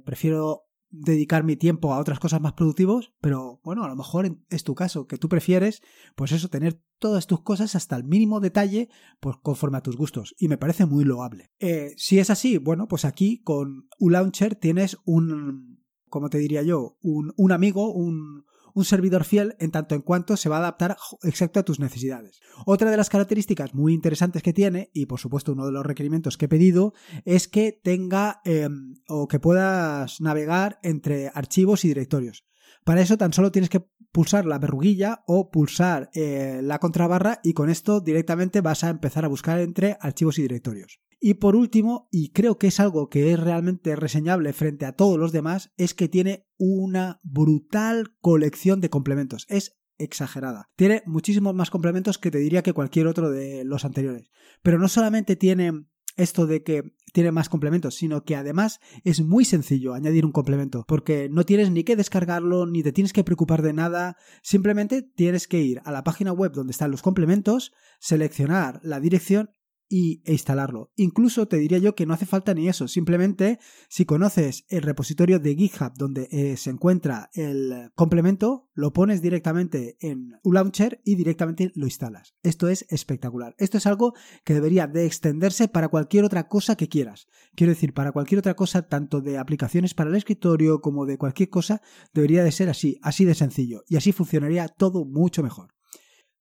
prefiero 0.05 0.68
dedicar 0.91 1.45
mi 1.45 1.57
tiempo 1.57 1.93
a 1.93 1.99
otras 1.99 2.19
cosas 2.19 2.41
más 2.41 2.55
productivos, 2.55 3.13
pero 3.21 3.61
bueno, 3.63 3.85
a 3.85 3.89
lo 3.89 3.97
mejor 3.97 4.39
es 4.51 4.65
tu 4.65 4.75
caso, 4.75 5.07
que 5.07 5.19
tú 5.19 5.29
prefieres, 5.29 5.83
pues 6.17 6.33
eso, 6.33 6.49
tener 6.49 6.81
todas 6.99 7.27
tus 7.27 7.43
cosas 7.43 7.75
hasta 7.75 7.97
el 7.97 8.05
mínimo 8.05 8.41
detalle, 8.41 8.89
pues 9.21 9.37
conforme 9.43 9.79
a 9.79 9.83
tus 9.83 9.97
gustos, 9.97 10.35
y 10.39 10.49
me 10.49 10.59
parece 10.59 10.87
muy 10.87 11.05
loable. 11.05 11.51
Eh, 11.59 11.93
si 11.97 12.19
es 12.19 12.31
así, 12.31 12.59
bueno, 12.59 12.89
pues 12.89 13.05
aquí 13.05 13.43
con 13.43 13.89
launcher 13.99 14.55
tienes 14.55 14.97
un, 15.05 15.85
como 16.09 16.31
te 16.31 16.39
diría 16.39 16.63
yo, 16.63 16.97
un, 17.03 17.33
un 17.37 17.53
amigo, 17.53 17.93
un, 17.93 18.45
un 18.79 18.85
servidor 18.85 19.25
fiel 19.25 19.57
en 19.59 19.73
tanto 19.73 19.97
en 19.97 20.03
cuanto 20.03 20.37
se 20.37 20.49
va 20.49 20.57
a 20.57 20.61
adaptar 20.61 20.97
exacto 21.25 21.59
a 21.59 21.65
tus 21.65 21.81
necesidades. 21.81 22.39
Otra 22.65 22.93
de 22.93 22.97
las 22.97 23.11
características 23.11 23.75
muy 23.75 23.93
interesantes 23.93 24.41
que 24.41 24.53
tiene, 24.53 24.89
y 24.95 25.07
por 25.07 25.19
supuesto 25.19 25.53
uno 25.53 25.67
de 25.67 25.73
los 25.73 25.85
requerimientos 25.85 26.37
que 26.37 26.45
he 26.45 26.49
pedido, 26.49 26.95
es 27.25 27.49
que 27.49 27.73
tenga 27.73 28.41
em, 28.45 28.95
o 29.09 29.27
que 29.27 29.41
puedas 29.41 30.21
navegar 30.21 30.79
entre 30.85 31.33
archivos 31.35 31.85
y 31.85 31.89
directorios. 31.89 32.45
Para 32.85 33.01
eso 33.01 33.19
tan 33.19 33.33
solo 33.33 33.51
tienes 33.51 33.69
que 33.69 33.85
pulsar 34.13 34.47
la 34.47 34.61
verruguilla 34.61 35.25
o 35.27 35.51
pulsar 35.51 36.09
eh, 36.15 36.61
la 36.63 36.79
contrabarra 36.79 37.41
y 37.43 37.55
con 37.55 37.71
esto 37.71 38.01
directamente 38.01 38.61
vas 38.61 38.85
a 38.85 38.91
empezar 38.91 39.25
a 39.25 39.29
buscar 39.29 39.59
entre 39.59 39.97
archivos 40.01 40.39
y 40.39 40.43
directorios. 40.43 41.01
Y 41.21 41.35
por 41.35 41.57
último, 41.57 42.09
y 42.13 42.31
creo 42.31 42.59
que 42.59 42.69
es 42.69 42.79
algo 42.79 43.09
que 43.09 43.33
es 43.33 43.41
realmente 43.41 43.97
reseñable 43.97 44.53
frente 44.53 44.87
a 44.87 44.93
todos 44.93 45.19
los 45.19 45.33
demás, 45.33 45.73
es 45.77 45.95
que 45.95 46.09
tiene 46.09 46.47
una 46.59 47.21
brutal 47.25 48.15
colección 48.21 48.81
de 48.81 48.91
complementos. 48.91 49.45
Es 49.49 49.79
exagerada. 49.99 50.71
Tiene 50.77 51.03
muchísimos 51.07 51.55
más 51.55 51.71
complementos 51.71 52.19
que 52.19 52.31
te 52.31 52.39
diría 52.39 52.63
que 52.63 52.73
cualquier 52.73 53.09
otro 53.09 53.31
de 53.31 53.65
los 53.65 53.85
anteriores. 53.85 54.31
Pero 54.63 54.79
no 54.79 54.89
solamente 54.89 55.35
tiene 55.35 55.87
esto 56.17 56.47
de 56.47 56.63
que 56.63 56.83
tiene 57.13 57.33
más 57.33 57.49
complementos, 57.49 57.95
sino 57.95 58.25
que 58.25 58.37
además 58.37 58.81
es 59.05 59.23
muy 59.23 59.45
sencillo 59.45 59.95
añadir 59.95 60.27
un 60.27 60.33
complemento, 60.33 60.85
porque 60.87 61.29
no 61.31 61.45
tienes 61.45 61.71
ni 61.71 61.85
que 61.85 61.97
descargarlo, 61.97 62.67
ni 62.67 62.83
te 62.83 62.93
tienes 62.93 63.13
que 63.13 63.25
preocupar 63.25 63.63
de 63.63 63.73
nada, 63.73 64.17
simplemente 64.43 65.03
tienes 65.03 65.47
que 65.47 65.61
ir 65.61 65.81
a 65.85 65.93
la 65.93 66.05
página 66.05 66.33
web 66.33 66.53
donde 66.53 66.73
están 66.73 66.91
los 66.91 67.03
complementos, 67.03 67.73
seleccionar 68.01 68.81
la 68.83 69.01
dirección 69.01 69.51
y, 69.89 70.23
e 70.25 70.33
instalarlo. 70.33 70.93
Incluso 70.97 71.49
te 71.49 71.57
diría 71.57 71.79
yo 71.79 71.95
que 71.95 72.07
no 72.07 72.15
hace 72.15 72.27
falta 72.27 72.55
ni 72.55 72.69
eso, 72.69 72.89
simplemente 72.89 73.59
si 73.89 74.05
conoces 74.05 74.65
el 74.69 74.83
repositorio 74.83 75.39
de 75.39 75.55
GitHub 75.55 75.93
donde 75.97 76.29
eh, 76.31 76.57
se 76.57 76.71
encuentra 76.71 77.31
el 77.35 77.91
complemento, 77.95 78.69
lo 78.75 78.93
pones 78.93 79.23
directamente 79.23 79.97
en 80.01 80.35
un 80.43 80.55
launcher 80.55 81.01
y 81.05 81.15
directamente 81.15 81.73
lo 81.75 81.87
instalas. 81.87 82.35
Esto 82.43 82.69
es 82.69 82.87
espectacular. 82.91 83.55
Esto 83.59 83.79
es 83.79 83.87
algo 83.87 84.15
que 84.45 84.55
debería 84.55 84.87
de 84.87 85.07
extenderse 85.07 85.69
para 85.69 85.89
cualquier 85.89 86.25
otra 86.25 86.49
cosa 86.49 86.77
que 86.77 86.89
quieras. 86.89 87.27
Quiero 87.55 87.73
decir, 87.73 87.95
para 87.95 88.13
cualquier 88.13 88.39
otra 88.39 88.55
cosa, 88.55 88.83
tanto 88.89 89.21
de 89.21 89.39
aplicaciones 89.39 89.95
para 89.95 90.11
el 90.11 90.17
escritorio 90.17 90.81
como 90.81 91.07
de 91.07 91.19
cualquier 91.19 91.49
cosa, 91.49 91.83
debería 92.13 92.45
de 92.45 92.53
ser 92.53 92.69
así, 92.69 92.99
así 93.03 93.25
de 93.25 93.35
sencillo. 93.35 93.85
Y 93.89 93.97
así 93.97 94.13
funcionaría 94.13 94.69
todo 94.69 95.05
mucho 95.05 95.43
mejor. 95.43 95.75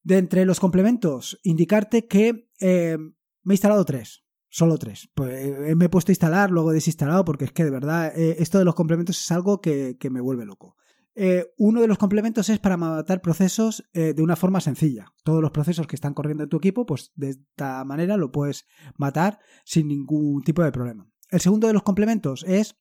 De 0.03 0.17
entre 0.17 0.45
los 0.45 0.59
complementos, 0.59 1.39
indicarte 1.43 2.07
que 2.07 2.49
eh, 2.59 2.97
me 3.47 3.53
he 3.53 3.55
instalado 3.55 3.85
tres. 3.85 4.25
Solo 4.49 4.77
tres. 4.77 5.09
Pues 5.15 5.45
eh, 5.45 5.75
me 5.75 5.85
he 5.85 5.89
puesto 5.89 6.11
a 6.11 6.13
instalar, 6.13 6.51
luego 6.51 6.71
he 6.71 6.75
desinstalado, 6.75 7.23
porque 7.23 7.45
es 7.45 7.53
que 7.53 7.63
de 7.63 7.71
verdad 7.71 8.11
eh, 8.13 8.35
esto 8.39 8.59
de 8.59 8.65
los 8.65 8.75
complementos 8.75 9.17
es 9.17 9.31
algo 9.31 9.61
que, 9.61 9.97
me 10.11 10.19
vuelve 10.19 10.45
loco. 10.45 10.75
Eh, 11.15 11.45
uno 11.57 11.79
de 11.79 11.87
los 11.87 11.97
complementos 11.97 12.49
es 12.49 12.59
para 12.59 12.75
matar 12.75 13.21
procesos 13.21 13.89
de 13.93 14.21
una 14.21 14.35
forma 14.35 14.59
sencilla. 14.59 15.13
Todos 15.23 15.41
los 15.41 15.51
procesos 15.51 15.87
que 15.87 15.95
están 15.95 16.13
corriendo 16.13 16.43
en 16.43 16.49
tu 16.49 16.57
equipo, 16.57 16.85
pues 16.85 17.13
de 17.15 17.29
esta 17.29 17.83
manera 17.85 18.17
lo 18.17 18.31
puedes 18.31 18.67
matar 18.97 19.39
sin 19.63 19.87
ningún 19.87 20.43
tipo 20.43 20.61
de 20.61 20.71
problema. 20.73 21.09
El 21.29 21.39
segundo 21.39 21.67
de 21.67 21.73
los 21.73 21.83
complementos 21.83 22.43
es 22.45 22.75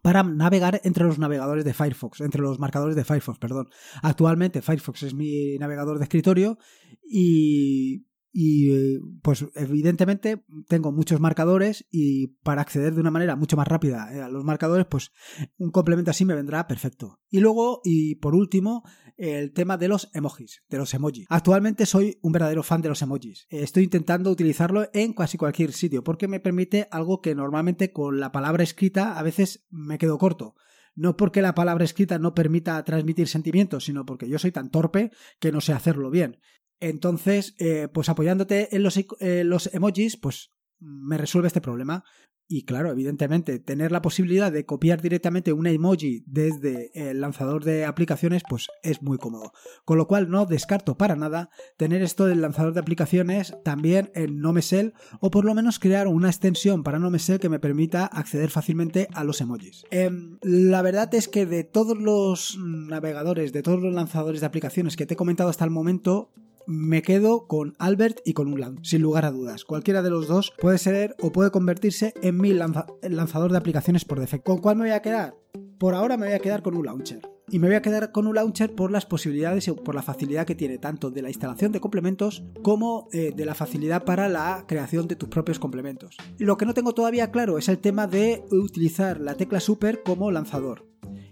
para 0.00 0.22
navegar 0.22 0.80
entre 0.84 1.04
los 1.04 1.18
navegadores 1.18 1.64
de 1.64 1.74
Firefox, 1.74 2.20
entre 2.20 2.40
los 2.40 2.58
marcadores 2.58 2.96
de 2.96 3.04
Firefox, 3.04 3.38
perdón. 3.38 3.68
Actualmente 4.02 4.62
Firefox 4.62 5.02
es 5.02 5.14
mi 5.14 5.58
navegador 5.58 5.98
de 5.98 6.04
escritorio 6.04 6.58
y 7.02 8.06
y 8.36 8.72
eh, 8.72 9.00
pues 9.22 9.46
evidentemente 9.54 10.44
tengo 10.66 10.90
muchos 10.90 11.20
marcadores 11.20 11.86
y 11.92 12.26
para 12.42 12.62
acceder 12.62 12.92
de 12.92 13.00
una 13.00 13.12
manera 13.12 13.36
mucho 13.36 13.56
más 13.56 13.68
rápida 13.68 14.12
eh, 14.12 14.20
a 14.20 14.28
los 14.28 14.42
marcadores 14.42 14.86
pues 14.90 15.12
un 15.56 15.70
complemento 15.70 16.10
así 16.10 16.24
me 16.24 16.34
vendrá 16.34 16.66
perfecto. 16.66 17.20
Y 17.30 17.38
luego 17.38 17.80
y 17.84 18.16
por 18.16 18.34
último 18.34 18.82
el 19.16 19.52
tema 19.52 19.76
de 19.76 19.86
los 19.86 20.10
emojis 20.14 20.64
de 20.68 20.78
los 20.78 20.92
emojis. 20.94 21.26
Actualmente 21.28 21.86
soy 21.86 22.18
un 22.22 22.32
verdadero 22.32 22.64
fan 22.64 22.82
de 22.82 22.88
los 22.88 23.02
emojis. 23.02 23.46
Estoy 23.50 23.84
intentando 23.84 24.32
utilizarlo 24.32 24.90
en 24.92 25.12
casi 25.12 25.38
cualquier 25.38 25.72
sitio 25.72 26.02
porque 26.02 26.26
me 26.26 26.40
permite 26.40 26.88
algo 26.90 27.20
que 27.20 27.36
normalmente 27.36 27.92
con 27.92 28.18
la 28.18 28.32
palabra 28.32 28.64
escrita 28.64 29.16
a 29.16 29.22
veces 29.22 29.64
me 29.70 29.96
quedo 29.96 30.18
corto. 30.18 30.56
No 30.96 31.16
porque 31.16 31.40
la 31.40 31.54
palabra 31.54 31.84
escrita 31.84 32.18
no 32.18 32.34
permita 32.34 32.82
transmitir 32.84 33.28
sentimientos, 33.28 33.84
sino 33.84 34.04
porque 34.04 34.28
yo 34.28 34.40
soy 34.40 34.50
tan 34.50 34.70
torpe 34.70 35.12
que 35.38 35.52
no 35.52 35.60
sé 35.60 35.72
hacerlo 35.72 36.10
bien. 36.10 36.40
Entonces, 36.80 37.54
eh, 37.58 37.88
pues 37.92 38.08
apoyándote 38.08 38.74
en 38.74 38.82
los, 38.82 38.98
los 39.20 39.74
emojis, 39.74 40.16
pues 40.16 40.50
me 40.80 41.18
resuelve 41.18 41.48
este 41.48 41.60
problema. 41.60 42.04
Y 42.46 42.66
claro, 42.66 42.90
evidentemente, 42.90 43.58
tener 43.58 43.90
la 43.90 44.02
posibilidad 44.02 44.52
de 44.52 44.66
copiar 44.66 45.00
directamente 45.00 45.54
un 45.54 45.66
emoji 45.66 46.24
desde 46.26 46.90
el 46.92 47.22
lanzador 47.22 47.64
de 47.64 47.86
aplicaciones, 47.86 48.42
pues 48.46 48.68
es 48.82 49.00
muy 49.00 49.16
cómodo. 49.16 49.52
Con 49.86 49.96
lo 49.96 50.06
cual 50.06 50.28
no 50.28 50.44
descarto 50.44 50.98
para 50.98 51.16
nada 51.16 51.48
tener 51.78 52.02
esto 52.02 52.26
del 52.26 52.42
lanzador 52.42 52.74
de 52.74 52.80
aplicaciones 52.80 53.56
también 53.64 54.10
en 54.14 54.40
NoMesel 54.40 54.92
o 55.20 55.30
por 55.30 55.46
lo 55.46 55.54
menos 55.54 55.78
crear 55.78 56.06
una 56.06 56.28
extensión 56.28 56.82
para 56.82 56.98
NoMesel 56.98 57.40
que 57.40 57.48
me 57.48 57.60
permita 57.60 58.04
acceder 58.04 58.50
fácilmente 58.50 59.08
a 59.14 59.24
los 59.24 59.40
emojis. 59.40 59.84
Em, 59.90 60.38
la 60.42 60.82
verdad 60.82 61.14
es 61.14 61.28
que 61.28 61.46
de 61.46 61.64
todos 61.64 61.96
los 61.96 62.58
navegadores, 62.58 63.54
de 63.54 63.62
todos 63.62 63.80
los 63.80 63.94
lanzadores 63.94 64.42
de 64.42 64.46
aplicaciones 64.46 64.96
que 64.96 65.06
te 65.06 65.14
he 65.14 65.16
comentado 65.16 65.48
hasta 65.48 65.64
el 65.64 65.70
momento, 65.70 66.30
me 66.66 67.02
quedo 67.02 67.46
con 67.46 67.74
Albert 67.78 68.20
y 68.24 68.32
con 68.32 68.52
Ulan, 68.52 68.84
sin 68.84 69.02
lugar 69.02 69.24
a 69.24 69.30
dudas. 69.30 69.64
Cualquiera 69.64 70.02
de 70.02 70.10
los 70.10 70.28
dos 70.28 70.52
puede 70.60 70.78
ser 70.78 71.16
o 71.20 71.32
puede 71.32 71.50
convertirse 71.50 72.14
en 72.22 72.38
mi 72.38 72.52
lanzador 72.52 73.50
de 73.52 73.58
aplicaciones 73.58 74.04
por 74.04 74.20
defecto. 74.20 74.50
¿Con 74.50 74.60
cuál 74.60 74.76
me 74.76 74.84
voy 74.84 74.92
a 74.92 75.02
quedar? 75.02 75.36
Por 75.78 75.94
ahora 75.94 76.16
me 76.16 76.26
voy 76.26 76.34
a 76.34 76.40
quedar 76.40 76.62
con 76.62 76.76
un 76.76 76.86
launcher. 76.86 77.20
Y 77.50 77.58
me 77.58 77.68
voy 77.68 77.76
a 77.76 77.82
quedar 77.82 78.10
con 78.10 78.26
un 78.26 78.34
launcher 78.34 78.74
por 78.74 78.90
las 78.90 79.04
posibilidades 79.04 79.68
y 79.68 79.72
por 79.72 79.94
la 79.94 80.02
facilidad 80.02 80.46
que 80.46 80.54
tiene 80.54 80.78
tanto 80.78 81.10
de 81.10 81.20
la 81.20 81.28
instalación 81.28 81.72
de 81.72 81.80
complementos 81.80 82.42
como 82.62 83.08
eh, 83.12 83.32
de 83.36 83.44
la 83.44 83.54
facilidad 83.54 84.04
para 84.04 84.28
la 84.30 84.64
creación 84.66 85.08
de 85.08 85.16
tus 85.16 85.28
propios 85.28 85.58
complementos. 85.58 86.16
Lo 86.38 86.56
que 86.56 86.64
no 86.64 86.72
tengo 86.72 86.94
todavía 86.94 87.30
claro 87.30 87.58
es 87.58 87.68
el 87.68 87.78
tema 87.78 88.06
de 88.06 88.44
utilizar 88.50 89.20
la 89.20 89.34
tecla 89.34 89.60
super 89.60 90.02
como 90.02 90.30
lanzador. 90.30 90.86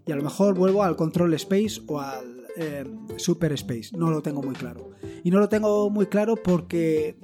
Y 0.06 0.12
a 0.12 0.16
lo 0.16 0.22
mejor 0.22 0.54
vuelvo 0.54 0.82
al 0.82 0.96
control 0.96 1.32
space 1.34 1.80
o 1.86 2.00
al 2.00 2.41
eh, 2.56 2.84
Super 3.16 3.52
Space. 3.52 3.96
No 3.96 4.10
lo 4.10 4.22
tengo 4.22 4.42
muy 4.42 4.54
claro. 4.54 4.90
Y 5.24 5.30
no 5.30 5.38
lo 5.38 5.48
tengo 5.48 5.90
muy 5.90 6.06
claro 6.06 6.36
porque 6.36 7.16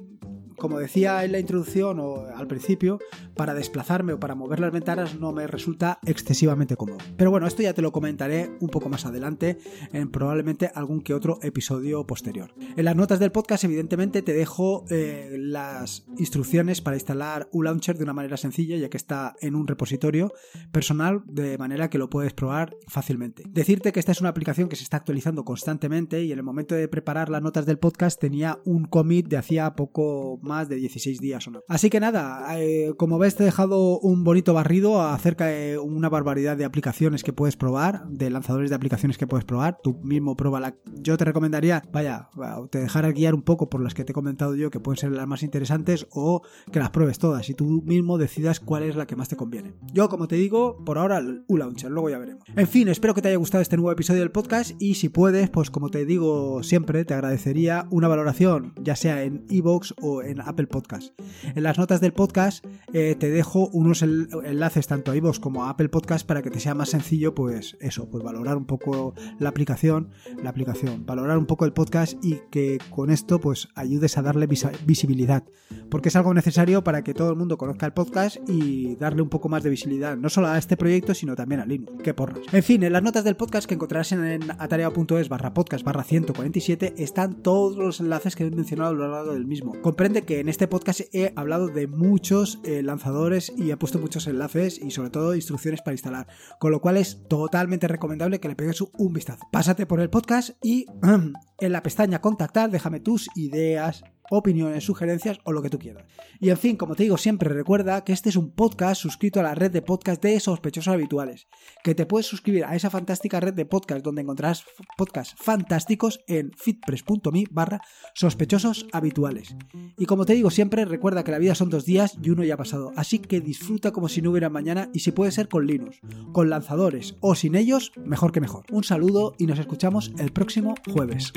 como 0.59 0.79
decía 0.79 1.23
en 1.23 1.31
la 1.31 1.39
introducción 1.39 1.99
o 1.99 2.25
al 2.35 2.47
principio, 2.47 2.99
para 3.35 3.53
desplazarme 3.53 4.13
o 4.13 4.19
para 4.19 4.35
mover 4.35 4.59
las 4.59 4.71
ventanas 4.71 5.19
no 5.19 5.31
me 5.31 5.47
resulta 5.47 5.99
excesivamente 6.05 6.75
cómodo. 6.75 6.99
Pero 7.17 7.31
bueno, 7.31 7.47
esto 7.47 7.63
ya 7.63 7.73
te 7.73 7.81
lo 7.81 7.91
comentaré 7.91 8.51
un 8.59 8.69
poco 8.69 8.89
más 8.89 9.05
adelante 9.05 9.57
en 9.93 10.11
probablemente 10.11 10.71
algún 10.75 11.01
que 11.01 11.13
otro 11.13 11.39
episodio 11.41 12.05
posterior. 12.05 12.53
En 12.75 12.85
las 12.85 12.95
notas 12.95 13.19
del 13.19 13.31
podcast 13.31 13.63
evidentemente 13.63 14.21
te 14.21 14.33
dejo 14.33 14.85
eh, 14.89 15.35
las 15.39 16.05
instrucciones 16.17 16.81
para 16.81 16.97
instalar 16.97 17.49
un 17.51 17.65
launcher 17.65 17.97
de 17.97 18.03
una 18.03 18.13
manera 18.13 18.37
sencilla 18.37 18.77
ya 18.77 18.89
que 18.89 18.97
está 18.97 19.35
en 19.41 19.55
un 19.55 19.67
repositorio 19.67 20.33
personal 20.71 21.23
de 21.25 21.57
manera 21.57 21.89
que 21.89 21.97
lo 21.97 22.09
puedes 22.09 22.33
probar 22.33 22.75
fácilmente. 22.87 23.43
Decirte 23.49 23.91
que 23.91 23.99
esta 23.99 24.11
es 24.11 24.21
una 24.21 24.29
aplicación 24.29 24.69
que 24.69 24.75
se 24.75 24.83
está 24.83 24.97
actualizando 24.97 25.45
constantemente 25.45 26.23
y 26.23 26.31
en 26.31 26.39
el 26.39 26.43
momento 26.43 26.75
de 26.75 26.87
preparar 26.87 27.29
las 27.29 27.41
notas 27.41 27.65
del 27.65 27.79
podcast 27.79 28.19
tenía 28.19 28.59
un 28.65 28.85
commit 28.85 29.27
de 29.27 29.37
hacía 29.37 29.75
poco 29.75 30.39
más 30.49 30.67
de 30.67 30.75
16 30.75 31.19
días 31.19 31.47
o 31.47 31.51
no. 31.51 31.63
Así 31.67 31.89
que 31.89 31.99
nada, 31.99 32.59
eh, 32.59 32.93
como 32.97 33.19
ves 33.19 33.35
te 33.35 33.43
he 33.43 33.45
dejado 33.45 33.99
un 33.99 34.23
bonito 34.23 34.53
barrido 34.53 35.01
acerca 35.01 35.45
de 35.45 35.77
una 35.77 36.09
barbaridad 36.09 36.57
de 36.57 36.65
aplicaciones 36.65 37.23
que 37.23 37.31
puedes 37.31 37.55
probar, 37.55 38.07
de 38.09 38.29
lanzadores 38.29 38.69
de 38.69 38.75
aplicaciones 38.75 39.17
que 39.17 39.27
puedes 39.27 39.45
probar. 39.45 39.77
Tú 39.83 39.99
mismo 40.03 40.35
prueba 40.35 40.73
Yo 41.01 41.17
te 41.17 41.25
recomendaría, 41.25 41.83
vaya, 41.93 42.29
te 42.71 42.79
dejara 42.79 43.11
guiar 43.11 43.35
un 43.35 43.43
poco 43.43 43.69
por 43.69 43.81
las 43.81 43.93
que 43.93 44.03
te 44.03 44.11
he 44.11 44.13
comentado 44.13 44.55
yo 44.55 44.71
que 44.71 44.79
pueden 44.79 44.97
ser 44.97 45.11
las 45.11 45.27
más 45.27 45.43
interesantes 45.43 46.07
o 46.11 46.41
que 46.71 46.79
las 46.79 46.89
pruebes 46.89 47.19
todas 47.19 47.49
y 47.49 47.53
tú 47.53 47.83
mismo 47.85 48.17
decidas 48.17 48.59
cuál 48.59 48.83
es 48.83 48.95
la 48.95 49.05
que 49.05 49.15
más 49.15 49.29
te 49.29 49.35
conviene. 49.35 49.75
Yo, 49.93 50.09
como 50.09 50.27
te 50.27 50.35
digo, 50.35 50.83
por 50.83 50.97
ahora 50.97 51.21
un 51.47 51.59
launcher, 51.59 51.91
luego 51.91 52.09
ya 52.09 52.17
veremos. 52.17 52.43
En 52.55 52.67
fin, 52.67 52.87
espero 52.87 53.13
que 53.13 53.21
te 53.21 53.27
haya 53.27 53.37
gustado 53.37 53.61
este 53.61 53.77
nuevo 53.77 53.91
episodio 53.91 54.21
del 54.21 54.31
podcast 54.31 54.71
y 54.79 54.95
si 54.95 55.09
puedes, 55.09 55.49
pues 55.49 55.69
como 55.69 55.89
te 55.89 56.05
digo 56.05 56.63
siempre, 56.63 57.05
te 57.05 57.13
agradecería 57.13 57.87
una 57.91 58.07
valoración, 58.07 58.73
ya 58.81 58.95
sea 58.95 59.23
en 59.23 59.45
iVoox 59.49 59.93
o 60.01 60.23
en 60.23 60.38
Apple 60.47 60.67
Podcast. 60.67 61.13
En 61.43 61.63
las 61.63 61.77
notas 61.77 62.01
del 62.01 62.13
podcast 62.13 62.65
eh, 62.93 63.15
te 63.19 63.29
dejo 63.29 63.69
unos 63.69 64.01
enlaces 64.01 64.87
tanto 64.87 65.11
a 65.11 65.15
iVoox 65.15 65.39
como 65.39 65.65
a 65.65 65.71
Apple 65.71 65.89
Podcast 65.89 66.25
para 66.25 66.41
que 66.41 66.49
te 66.49 66.59
sea 66.59 66.75
más 66.75 66.89
sencillo, 66.89 67.35
pues 67.35 67.77
eso, 67.81 68.09
pues 68.09 68.23
valorar 68.23 68.57
un 68.57 68.65
poco 68.65 69.13
la 69.39 69.49
aplicación, 69.49 70.09
la 70.41 70.49
aplicación, 70.49 71.05
valorar 71.05 71.37
un 71.37 71.45
poco 71.45 71.65
el 71.65 71.73
podcast 71.73 72.13
y 72.23 72.39
que 72.51 72.77
con 72.89 73.11
esto 73.11 73.39
pues 73.39 73.67
ayudes 73.75 74.17
a 74.17 74.21
darle 74.21 74.47
visibilidad, 74.47 75.43
porque 75.89 76.09
es 76.09 76.15
algo 76.15 76.33
necesario 76.33 76.83
para 76.83 77.03
que 77.03 77.13
todo 77.13 77.29
el 77.29 77.35
mundo 77.35 77.57
conozca 77.57 77.85
el 77.85 77.93
podcast 77.93 78.37
y 78.47 78.95
darle 78.95 79.21
un 79.21 79.29
poco 79.29 79.49
más 79.49 79.63
de 79.63 79.69
visibilidad, 79.69 80.17
no 80.17 80.29
solo 80.29 80.47
a 80.47 80.57
este 80.57 80.77
proyecto, 80.77 81.13
sino 81.13 81.35
también 81.35 81.61
a 81.61 81.65
Linux. 81.65 81.91
Qué 82.03 82.13
porras. 82.13 82.39
En 82.51 82.63
fin, 82.63 82.83
en 82.83 82.93
las 82.93 83.03
notas 83.03 83.23
del 83.23 83.35
podcast 83.35 83.67
que 83.67 83.75
encontrarás 83.75 84.11
en 84.11 84.51
atarea.es 84.57 85.29
barra 85.29 85.53
podcast 85.53 85.83
barra 85.83 86.03
147 86.03 86.95
están 86.97 87.41
todos 87.41 87.77
los 87.77 87.99
enlaces 87.99 88.35
que 88.35 88.45
he 88.45 88.51
mencionado 88.51 88.91
a 88.91 88.93
lo 88.93 89.07
largo 89.11 89.33
del 89.33 89.45
mismo. 89.45 89.73
Comprende 89.81 90.23
que 90.29 90.39
en 90.41 90.47
este 90.47 90.67
podcast 90.67 91.01
he 91.11 91.33
hablado 91.35 91.69
de 91.69 91.87
muchos 91.87 92.59
eh, 92.63 92.83
lanzadores 92.83 93.51
y 93.57 93.71
he 93.71 93.77
puesto 93.77 93.97
muchos 93.97 94.27
enlaces 94.27 94.77
y 94.79 94.91
sobre 94.91 95.09
todo 95.09 95.33
instrucciones 95.33 95.81
para 95.81 95.95
instalar, 95.95 96.27
con 96.59 96.69
lo 96.69 96.81
cual 96.81 96.97
es 96.97 97.27
totalmente 97.27 97.87
recomendable 97.87 98.39
que 98.39 98.47
le 98.47 98.55
pegues 98.55 98.79
un 98.79 99.11
vistazo. 99.11 99.47
Pásate 99.51 99.87
por 99.87 99.99
el 99.99 100.11
podcast 100.11 100.51
y 100.61 100.85
en 101.59 101.71
la 101.71 101.81
pestaña 101.81 102.21
contactar 102.21 102.69
déjame 102.69 102.99
tus 102.99 103.27
ideas, 103.35 104.03
opiniones, 104.29 104.83
sugerencias 104.83 105.39
o 105.43 105.51
lo 105.51 105.61
que 105.61 105.69
tú 105.69 105.79
quieras. 105.79 106.05
Y 106.39 106.49
en 106.49 106.57
fin, 106.57 106.75
como 106.75 106.95
te 106.95 107.03
digo 107.03 107.17
siempre, 107.17 107.49
recuerda 107.49 108.03
que 108.03 108.13
este 108.13 108.29
es 108.29 108.35
un 108.35 108.51
podcast 108.51 109.01
suscrito 109.01 109.39
a 109.39 109.43
la 109.43 109.55
red 109.55 109.71
de 109.71 109.81
podcast 109.81 110.21
de 110.21 110.39
sospechosos 110.39 110.93
habituales, 110.93 111.47
que 111.83 111.95
te 111.95 112.05
puedes 112.05 112.27
suscribir 112.27 112.65
a 112.65 112.75
esa 112.75 112.89
fantástica 112.89 113.39
red 113.39 113.53
de 113.53 113.65
podcast 113.65 114.03
donde 114.03 114.21
encontrarás 114.21 114.63
podcasts 114.97 115.35
fantásticos 115.37 116.21
en 116.27 116.51
fitpress.me 116.55 117.45
barra 117.51 117.81
sospechosos 118.13 118.87
habituales. 118.91 119.55
Y 119.97 120.05
como 120.05 120.25
te 120.25 120.33
digo 120.33 120.49
siempre, 120.49 120.85
recuerda 120.85 121.23
que 121.23 121.31
la 121.31 121.39
vida 121.39 121.55
son 121.55 121.69
dos 121.69 121.85
días 121.85 122.17
y 122.21 122.29
uno 122.29 122.43
ya 122.43 122.55
ha 122.55 122.57
pasado, 122.57 122.91
así 122.95 123.19
que 123.19 123.41
disfruta 123.41 123.91
como 123.91 124.09
si 124.09 124.21
no 124.21 124.31
hubiera 124.31 124.49
mañana 124.49 124.89
y 124.93 124.99
si 124.99 125.11
puede 125.11 125.31
ser 125.31 125.49
con 125.49 125.65
Linux, 125.65 125.99
con 126.31 126.49
lanzadores 126.49 127.15
o 127.21 127.35
sin 127.35 127.55
ellos, 127.55 127.91
mejor 127.97 128.31
que 128.31 128.41
mejor. 128.41 128.65
Un 128.71 128.83
saludo 128.83 129.33
y 129.37 129.45
nos 129.45 129.59
escuchamos 129.59 130.11
el 130.17 130.31
próximo 130.31 130.75
jueves. 130.91 131.33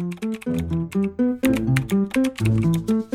Thank 2.45 2.91
you. 2.91 3.12